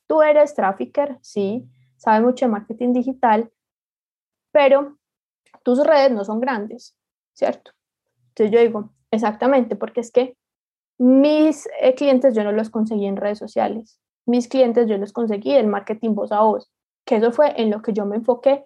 [0.08, 3.52] tú eres trafficker, sí, sabes mucho de marketing digital,
[4.52, 4.98] pero
[5.64, 6.98] tus redes no son grandes,
[7.34, 7.72] ¿cierto?
[8.30, 10.38] Entonces yo digo, exactamente, porque es que
[10.98, 14.00] mis eh, clientes yo no los conseguí en redes sociales.
[14.26, 16.72] Mis clientes yo los conseguí en marketing voz a voz,
[17.06, 18.66] que eso fue en lo que yo me enfoqué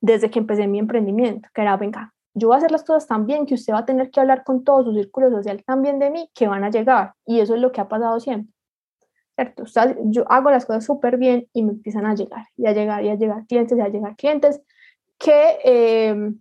[0.00, 3.26] desde que empecé mi emprendimiento, que era, venga, yo voy a hacer las cosas tan
[3.26, 6.10] bien que usted va a tener que hablar con todo su círculo social también de
[6.10, 7.14] mí, que van a llegar.
[7.26, 8.52] Y eso es lo que ha pasado siempre.
[9.34, 9.64] ¿Cierto?
[10.04, 13.08] yo hago las cosas súper bien y me empiezan a llegar, y a llegar, y
[13.08, 14.60] a llegar clientes, y a llegar clientes
[15.18, 16.32] que eh,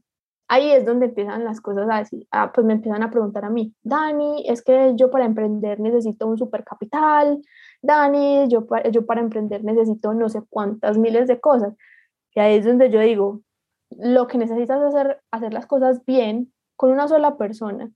[0.52, 3.50] ahí es donde empiezan las cosas a decir, ah, pues me empiezan a preguntar a
[3.50, 7.42] mí, Dani, es que yo para emprender necesito un supercapital,
[7.82, 11.74] Dani, yo para, yo para emprender necesito no sé cuántas miles de cosas.
[12.36, 13.40] Y ahí es donde yo digo,
[13.92, 17.90] lo que necesitas es hacer, hacer las cosas bien con una sola persona.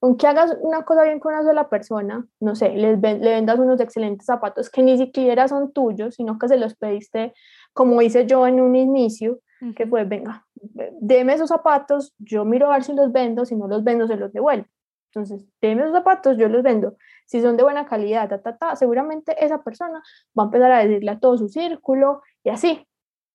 [0.00, 3.78] Aunque hagas una cosa bien con una sola persona, no sé, le, le vendas unos
[3.78, 7.34] excelentes zapatos que ni siquiera son tuyos, sino que se los pediste,
[7.74, 9.40] como hice yo en un inicio,
[9.76, 10.46] que fue, venga,
[11.00, 14.16] deme esos zapatos, yo miro a ver si los vendo, si no los vendo, se
[14.16, 14.66] los devuelvo.
[15.12, 16.96] Entonces, deme esos zapatos, yo los vendo.
[17.26, 20.02] Si son de buena calidad, ta, ta, ta, seguramente esa persona
[20.38, 22.86] va a empezar a decirle a todo su círculo y así.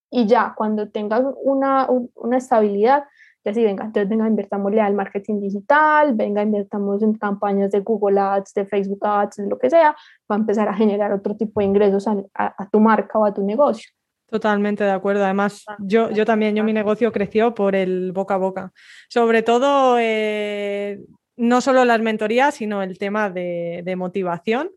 [0.10, 3.04] Y ya, cuando tengas una, una estabilidad,
[3.44, 8.20] ya sí, venga, entonces venga, invertámosle al marketing digital, venga, invertamos en campañas de Google
[8.20, 9.96] Ads, de Facebook Ads, lo que sea,
[10.32, 13.34] va a empezar a generar otro tipo de ingresos a, a tu marca o a
[13.34, 13.95] tu negocio.
[14.30, 15.24] Totalmente de acuerdo.
[15.24, 18.74] Además, yo, yo también, yo mi negocio creció por el boca a boca.
[19.08, 21.00] Sobre todo, eh,
[21.38, 24.72] no solo las mentorías, sino el tema de, motivación.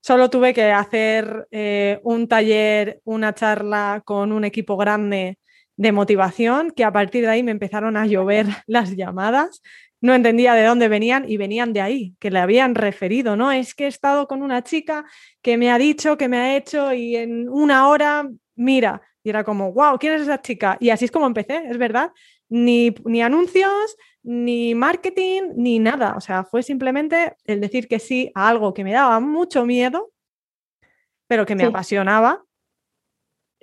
[0.00, 5.38] Solo tuve que hacer eh, un taller, una charla con un equipo grande
[5.76, 9.62] de motivación, que a partir de ahí me empezaron a llover las llamadas.
[10.02, 13.50] No entendía de dónde venían y venían de ahí, que le habían referido, ¿no?
[13.50, 15.06] Es que he estado con una chica
[15.40, 19.44] que me ha dicho, que me ha hecho y en una hora, mira, y era
[19.44, 20.76] como, wow, ¿quién es esa chica?
[20.80, 22.12] Y así es como empecé, es verdad.
[22.48, 26.14] Ni, ni anuncios, ni marketing, ni nada.
[26.16, 30.12] O sea, fue simplemente el decir que sí a algo que me daba mucho miedo,
[31.26, 32.44] pero que me apasionaba,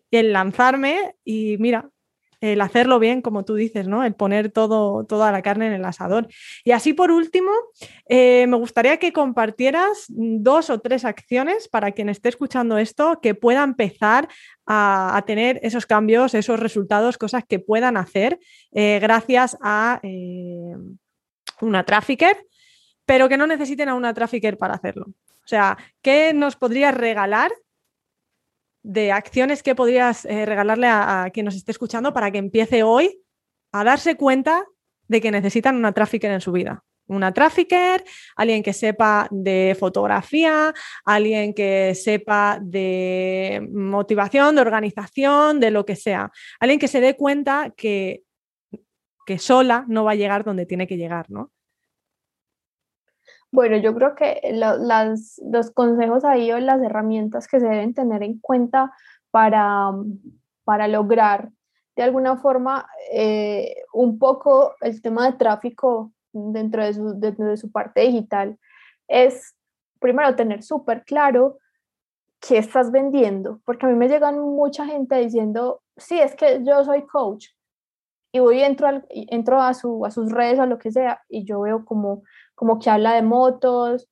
[0.10, 1.90] el lanzarme y mira,
[2.42, 4.04] el hacerlo bien, como tú dices, ¿no?
[4.04, 6.28] El poner todo, toda la carne en el asador.
[6.64, 7.52] Y así por último,
[8.10, 13.36] eh, me gustaría que compartieras dos o tres acciones para quien esté escuchando esto que
[13.36, 14.28] pueda empezar
[14.66, 18.40] a, tener esos cambios, esos resultados, cosas que puedan hacer
[18.72, 20.76] eh, gracias a eh,
[21.62, 22.38] una trafficker,
[23.06, 25.08] pero que no necesiten a una trafficker para hacerlo.
[25.44, 27.52] O sea, ¿qué nos podrías regalar
[28.84, 33.22] de acciones que podrías eh, regalarle a, quien nos esté escuchando para que empiece hoy
[33.72, 34.66] a darse cuenta
[35.08, 36.84] de que necesitan una trafficker en su vida?
[37.08, 38.04] Una trafficker,
[38.36, 40.74] alguien que sepa de fotografía,
[41.04, 46.32] alguien que sepa de motivación, de organización, de lo que sea.
[46.60, 48.24] Alguien que se dé cuenta que,
[49.26, 51.52] que sola no va a llegar donde tiene que llegar, ¿no?
[53.52, 58.40] Bueno, yo creo que los consejos ahí o las herramientas que se deben tener en
[58.40, 58.94] cuenta
[59.30, 59.92] para,
[60.64, 61.50] para lograr
[61.96, 67.72] de alguna forma eh, un poco el tema de tráfico dentro de su, de su
[67.72, 68.58] parte digital
[69.08, 69.56] es
[70.00, 71.58] primero tener súper claro
[72.40, 76.84] qué estás vendiendo, porque a mí me llegan mucha gente diciendo, sí, es que yo
[76.84, 77.50] soy coach
[78.32, 81.62] y voy entro, entro a, su, a sus redes o lo que sea y yo
[81.62, 82.24] veo como
[82.62, 84.08] como que habla de motos,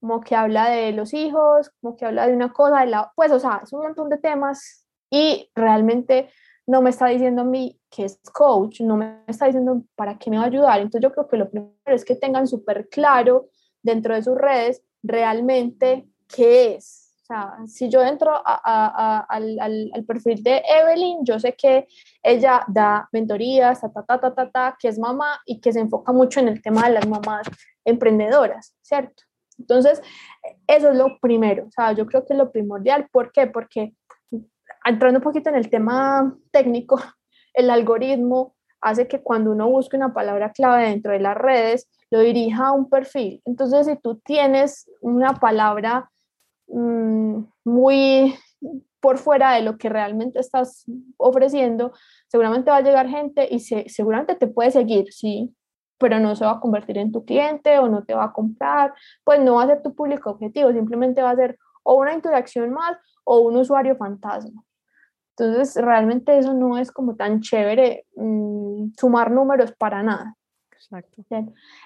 [0.00, 3.32] como que habla de los hijos, como que habla de una cosa, de la, pues,
[3.32, 6.28] o sea, es un montón de temas y realmente
[6.66, 10.28] no me está diciendo a mí que es coach, no me está diciendo para qué
[10.28, 10.78] me va a ayudar.
[10.78, 13.48] Entonces yo creo que lo primero es que tengan súper claro
[13.82, 20.62] dentro de sus redes realmente qué es, sea, si yo entro al, al, perfil de
[20.68, 21.86] Evelyn, yo sé que
[22.22, 26.12] ella da mentorías, ta, ta, ta, ta, ta, que es mamá y que se enfoca
[26.12, 27.46] mucho en el tema de las mamás
[27.84, 29.24] emprendedoras, ¿cierto?
[29.58, 30.02] Entonces,
[30.66, 33.08] eso es lo primero, o sea, yo creo que es lo primordial.
[33.10, 33.46] ¿Por qué?
[33.46, 33.94] Porque
[34.84, 37.00] entrando un poquito en el tema técnico,
[37.54, 42.20] el algoritmo hace que cuando uno busque una palabra clave dentro de las redes, lo
[42.20, 43.42] dirija a un perfil.
[43.44, 46.10] Entonces, si tú tienes una palabra
[46.68, 48.34] Mm, muy
[49.00, 50.84] por fuera de lo que realmente estás
[51.16, 51.92] ofreciendo,
[52.28, 55.54] seguramente va a llegar gente y se, seguramente te puede seguir, sí,
[55.98, 58.94] pero no se va a convertir en tu cliente o no te va a comprar,
[59.22, 62.72] pues no va a ser tu público objetivo, simplemente va a ser o una interacción
[62.72, 64.64] más o un usuario fantasma.
[65.38, 70.34] Entonces, realmente eso no es como tan chévere mm, sumar números para nada.
[70.72, 71.22] Exacto.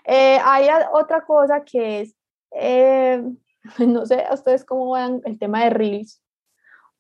[0.07, 2.17] Eh, hay otra cosa que es
[2.53, 3.23] eh,
[3.79, 6.23] no sé a ustedes cómo vean el tema de Reels,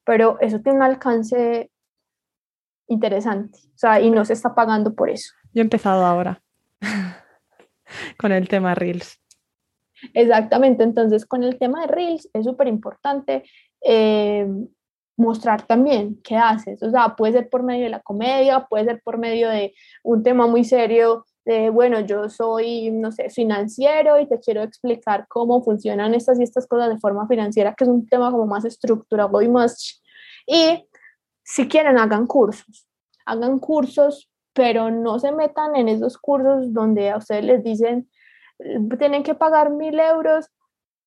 [0.04, 1.70] pero eso tiene un alcance
[2.88, 5.32] interesante, o sea, y no se está pagando por eso.
[5.52, 6.42] Yo he empezado ahora
[8.18, 9.20] con el tema Reels.
[10.14, 13.44] Exactamente, entonces con el tema de Reels es súper importante
[13.82, 14.46] eh,
[15.16, 19.02] mostrar también qué haces, o sea, puede ser por medio de la comedia, puede ser
[19.02, 21.26] por medio de un tema muy serio
[21.72, 26.66] bueno, yo soy, no sé, financiero y te quiero explicar cómo funcionan estas y estas
[26.66, 30.02] cosas de forma financiera, que es un tema como más estructurado y más...
[30.46, 30.86] Y
[31.42, 32.88] si quieren, hagan cursos,
[33.26, 38.08] hagan cursos, pero no se metan en esos cursos donde a ustedes les dicen,
[38.98, 40.50] tienen que pagar mil euros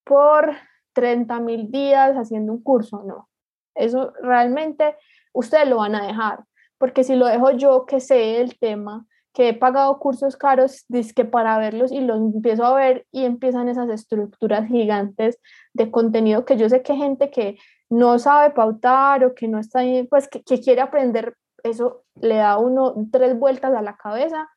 [0.03, 0.53] por
[0.93, 3.29] 30 mil días haciendo un curso, no.
[3.75, 4.95] Eso realmente
[5.34, 6.43] ustedes lo van a dejar,
[6.77, 11.25] porque si lo dejo yo que sé el tema, que he pagado cursos caros que
[11.25, 15.39] para verlos y los empiezo a ver y empiezan esas estructuras gigantes
[15.73, 17.57] de contenido que yo sé que gente que
[17.89, 22.93] no sabe pautar o que no está, pues que, quiere aprender, eso le da uno
[23.11, 24.49] tres vueltas a la cabeza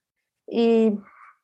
[0.47, 0.99] y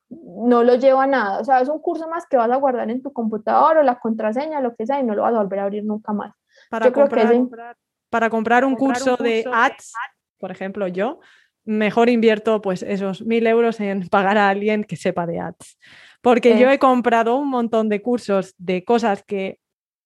[0.09, 1.39] no lo lleva a nada.
[1.39, 3.99] O sea, es un curso más que vas a guardar en tu computador o la
[3.99, 6.33] contraseña, lo que sea, y no lo vas a volver a abrir nunca más.
[6.69, 7.77] Para, comprar,
[8.09, 9.93] para comprar un curso de ads,
[10.39, 11.19] por ejemplo, yo,
[11.65, 15.77] mejor invierto pues esos mil euros en pagar a alguien que sepa de ads.
[16.21, 19.59] Porque yo he comprado un montón de cursos de cosas que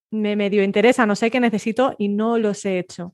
[0.09, 3.13] me medio interesan, no sé qué necesito y no los he hecho.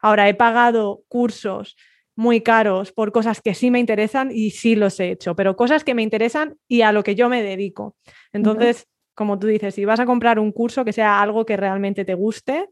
[0.00, 1.76] Ahora he pagado cursos
[2.16, 5.82] muy caros por cosas que sí me interesan y sí los he hecho, pero cosas
[5.82, 7.96] que me interesan y a lo que yo me dedico.
[8.32, 12.04] Entonces, como tú dices, si vas a comprar un curso que sea algo que realmente
[12.04, 12.68] te guste,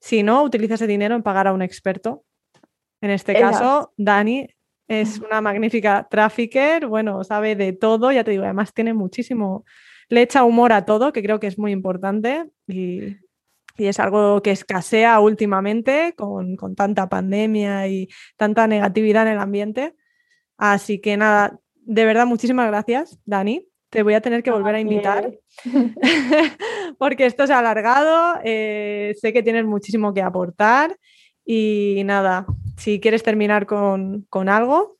[0.00, 2.24] si no, utiliza ese dinero en pagar a un experto.
[3.00, 4.48] En este caso, Dani
[4.88, 9.64] es una magnífica trafficker, bueno, sabe de todo, ya te digo, además tiene muchísimo,
[10.08, 13.16] le echa humor a todo, que creo que es muy importante y,
[13.76, 19.94] es algo que escasea últimamente con, con, tanta pandemia y tanta negatividad en el ambiente.
[20.56, 23.68] Así que nada, de verdad, muchísimas gracias, Dani.
[23.88, 25.32] Te voy a tener que volver a invitar
[26.98, 30.98] porque esto se ha alargado, eh, sé que tienes muchísimo que aportar
[31.50, 32.44] y nada,
[32.76, 34.98] si quieres terminar con, algo.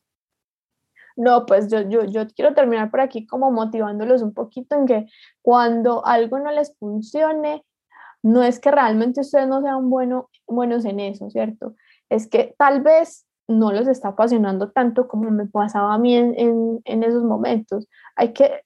[1.15, 5.05] No, pues yo, yo, yo, quiero terminar por aquí como motivándolos un poquito en que
[5.43, 7.63] cuando algo no les funcione,
[8.23, 11.75] no es que realmente ustedes no sean bueno, buenos en eso, ¿cierto?
[12.09, 16.81] Es que tal vez no les está apasionando tanto como me pasaba a mí en,
[16.83, 17.87] en esos momentos.
[18.15, 18.63] Hay que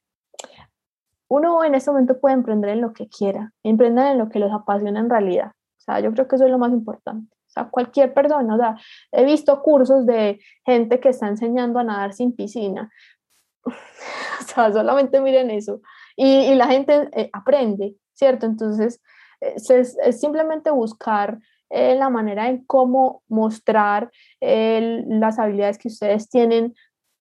[1.28, 4.52] uno en este momento puede emprender en lo que quiera, emprender en lo que los
[4.52, 5.52] apasiona en realidad.
[5.76, 7.34] O sea, yo creo que eso es lo más importante.
[7.54, 8.76] Sea, cualquier persona, o sea,
[9.12, 12.90] he visto cursos de gente que está enseñando a nadar sin piscina.
[13.64, 15.80] o sea, solamente miren eso.
[16.16, 18.46] Y, la gente eh, aprende, ¿cierto?
[18.46, 19.00] Entonces,
[19.40, 21.38] es, simplemente buscar
[21.70, 26.74] eh, la manera en cómo mostrar las habilidades que ustedes tienen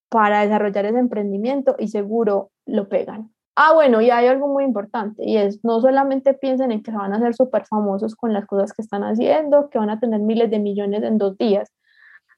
[0.10, 3.33] para desarrollar ese emprendimiento y seguro lo pegan.
[3.56, 6.98] Ah, bueno, y hay algo muy importante y es no solamente piensen en que se
[6.98, 10.22] van a hacer súper famosos con las cosas que están haciendo, que van a tener
[10.22, 11.72] miles de millones en dos días,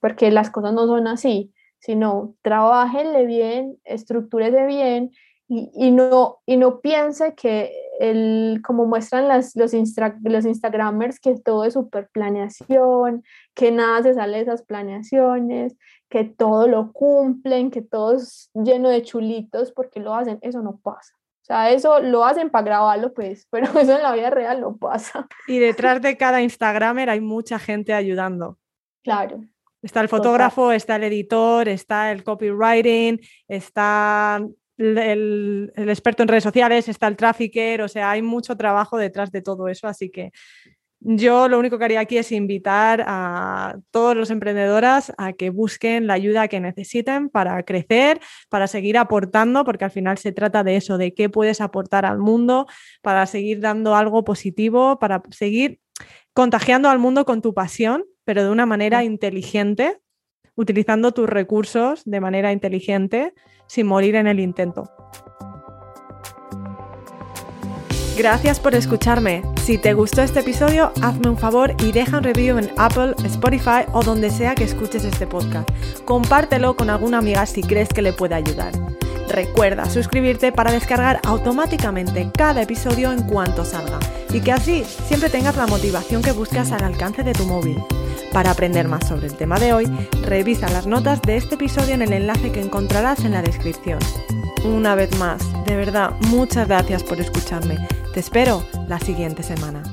[0.02, 5.12] porque las cosas no son así, sino trabajenle bien, estructúrese bien
[5.48, 11.36] y, y, no, y no piense que el, como muestran las, los, los Instagramers, que
[11.36, 13.24] todo es súper planeación,
[13.54, 15.76] que nada se sale de esas planeaciones,
[16.10, 20.78] que todo lo cumplen, que todo es lleno de chulitos porque lo hacen, eso no
[20.78, 21.14] pasa.
[21.42, 24.78] O sea, eso lo hacen para grabarlo, pues, pero eso en la vida real no
[24.78, 25.28] pasa.
[25.48, 28.58] Y detrás de cada Instagramer hay mucha gente ayudando.
[29.04, 29.42] Claro.
[29.82, 34.44] Está el fotógrafo, está el editor, está el copywriting, está
[34.78, 39.32] el, el, experto en redes sociales, está el trafficker, o sea, hay mucho trabajo detrás
[39.32, 40.32] de todo eso, así que
[41.08, 46.08] yo lo único que haría aquí es invitar a todos los emprendedoras a que busquen
[46.08, 48.20] la ayuda que necesiten para crecer,
[48.50, 52.18] para seguir aportando, porque al final se trata de eso, de qué puedes aportar al
[52.18, 52.66] mundo,
[53.04, 55.80] para seguir dando algo positivo, para seguir
[56.34, 60.00] contagiando al mundo con tu pasión, pero de una manera inteligente,
[60.56, 63.34] utilizando tus recursos de manera inteligente,
[63.68, 64.90] sin morir en el intento.
[68.18, 69.42] Gracias por escucharme.
[69.62, 73.84] Si te gustó este episodio, hazme un favor y deja un review en Apple, Spotify
[73.92, 75.70] o donde sea que escuches este podcast.
[76.06, 78.72] Compártelo con alguna amiga si crees que le puede ayudar.
[79.30, 84.00] Recuerda suscribirte para descargar automáticamente cada episodio en cuanto salga
[84.32, 87.84] y que así siempre tengas la motivación que buscas al alcance de tu móvil.
[88.32, 89.86] Para aprender más sobre el tema de hoy,
[90.24, 94.00] revisa las notas de este episodio en el enlace que encontrarás en la descripción.
[94.66, 97.78] Una vez más, de verdad, muchas gracias por escucharme.
[98.14, 99.84] Te espero la siguiente semana.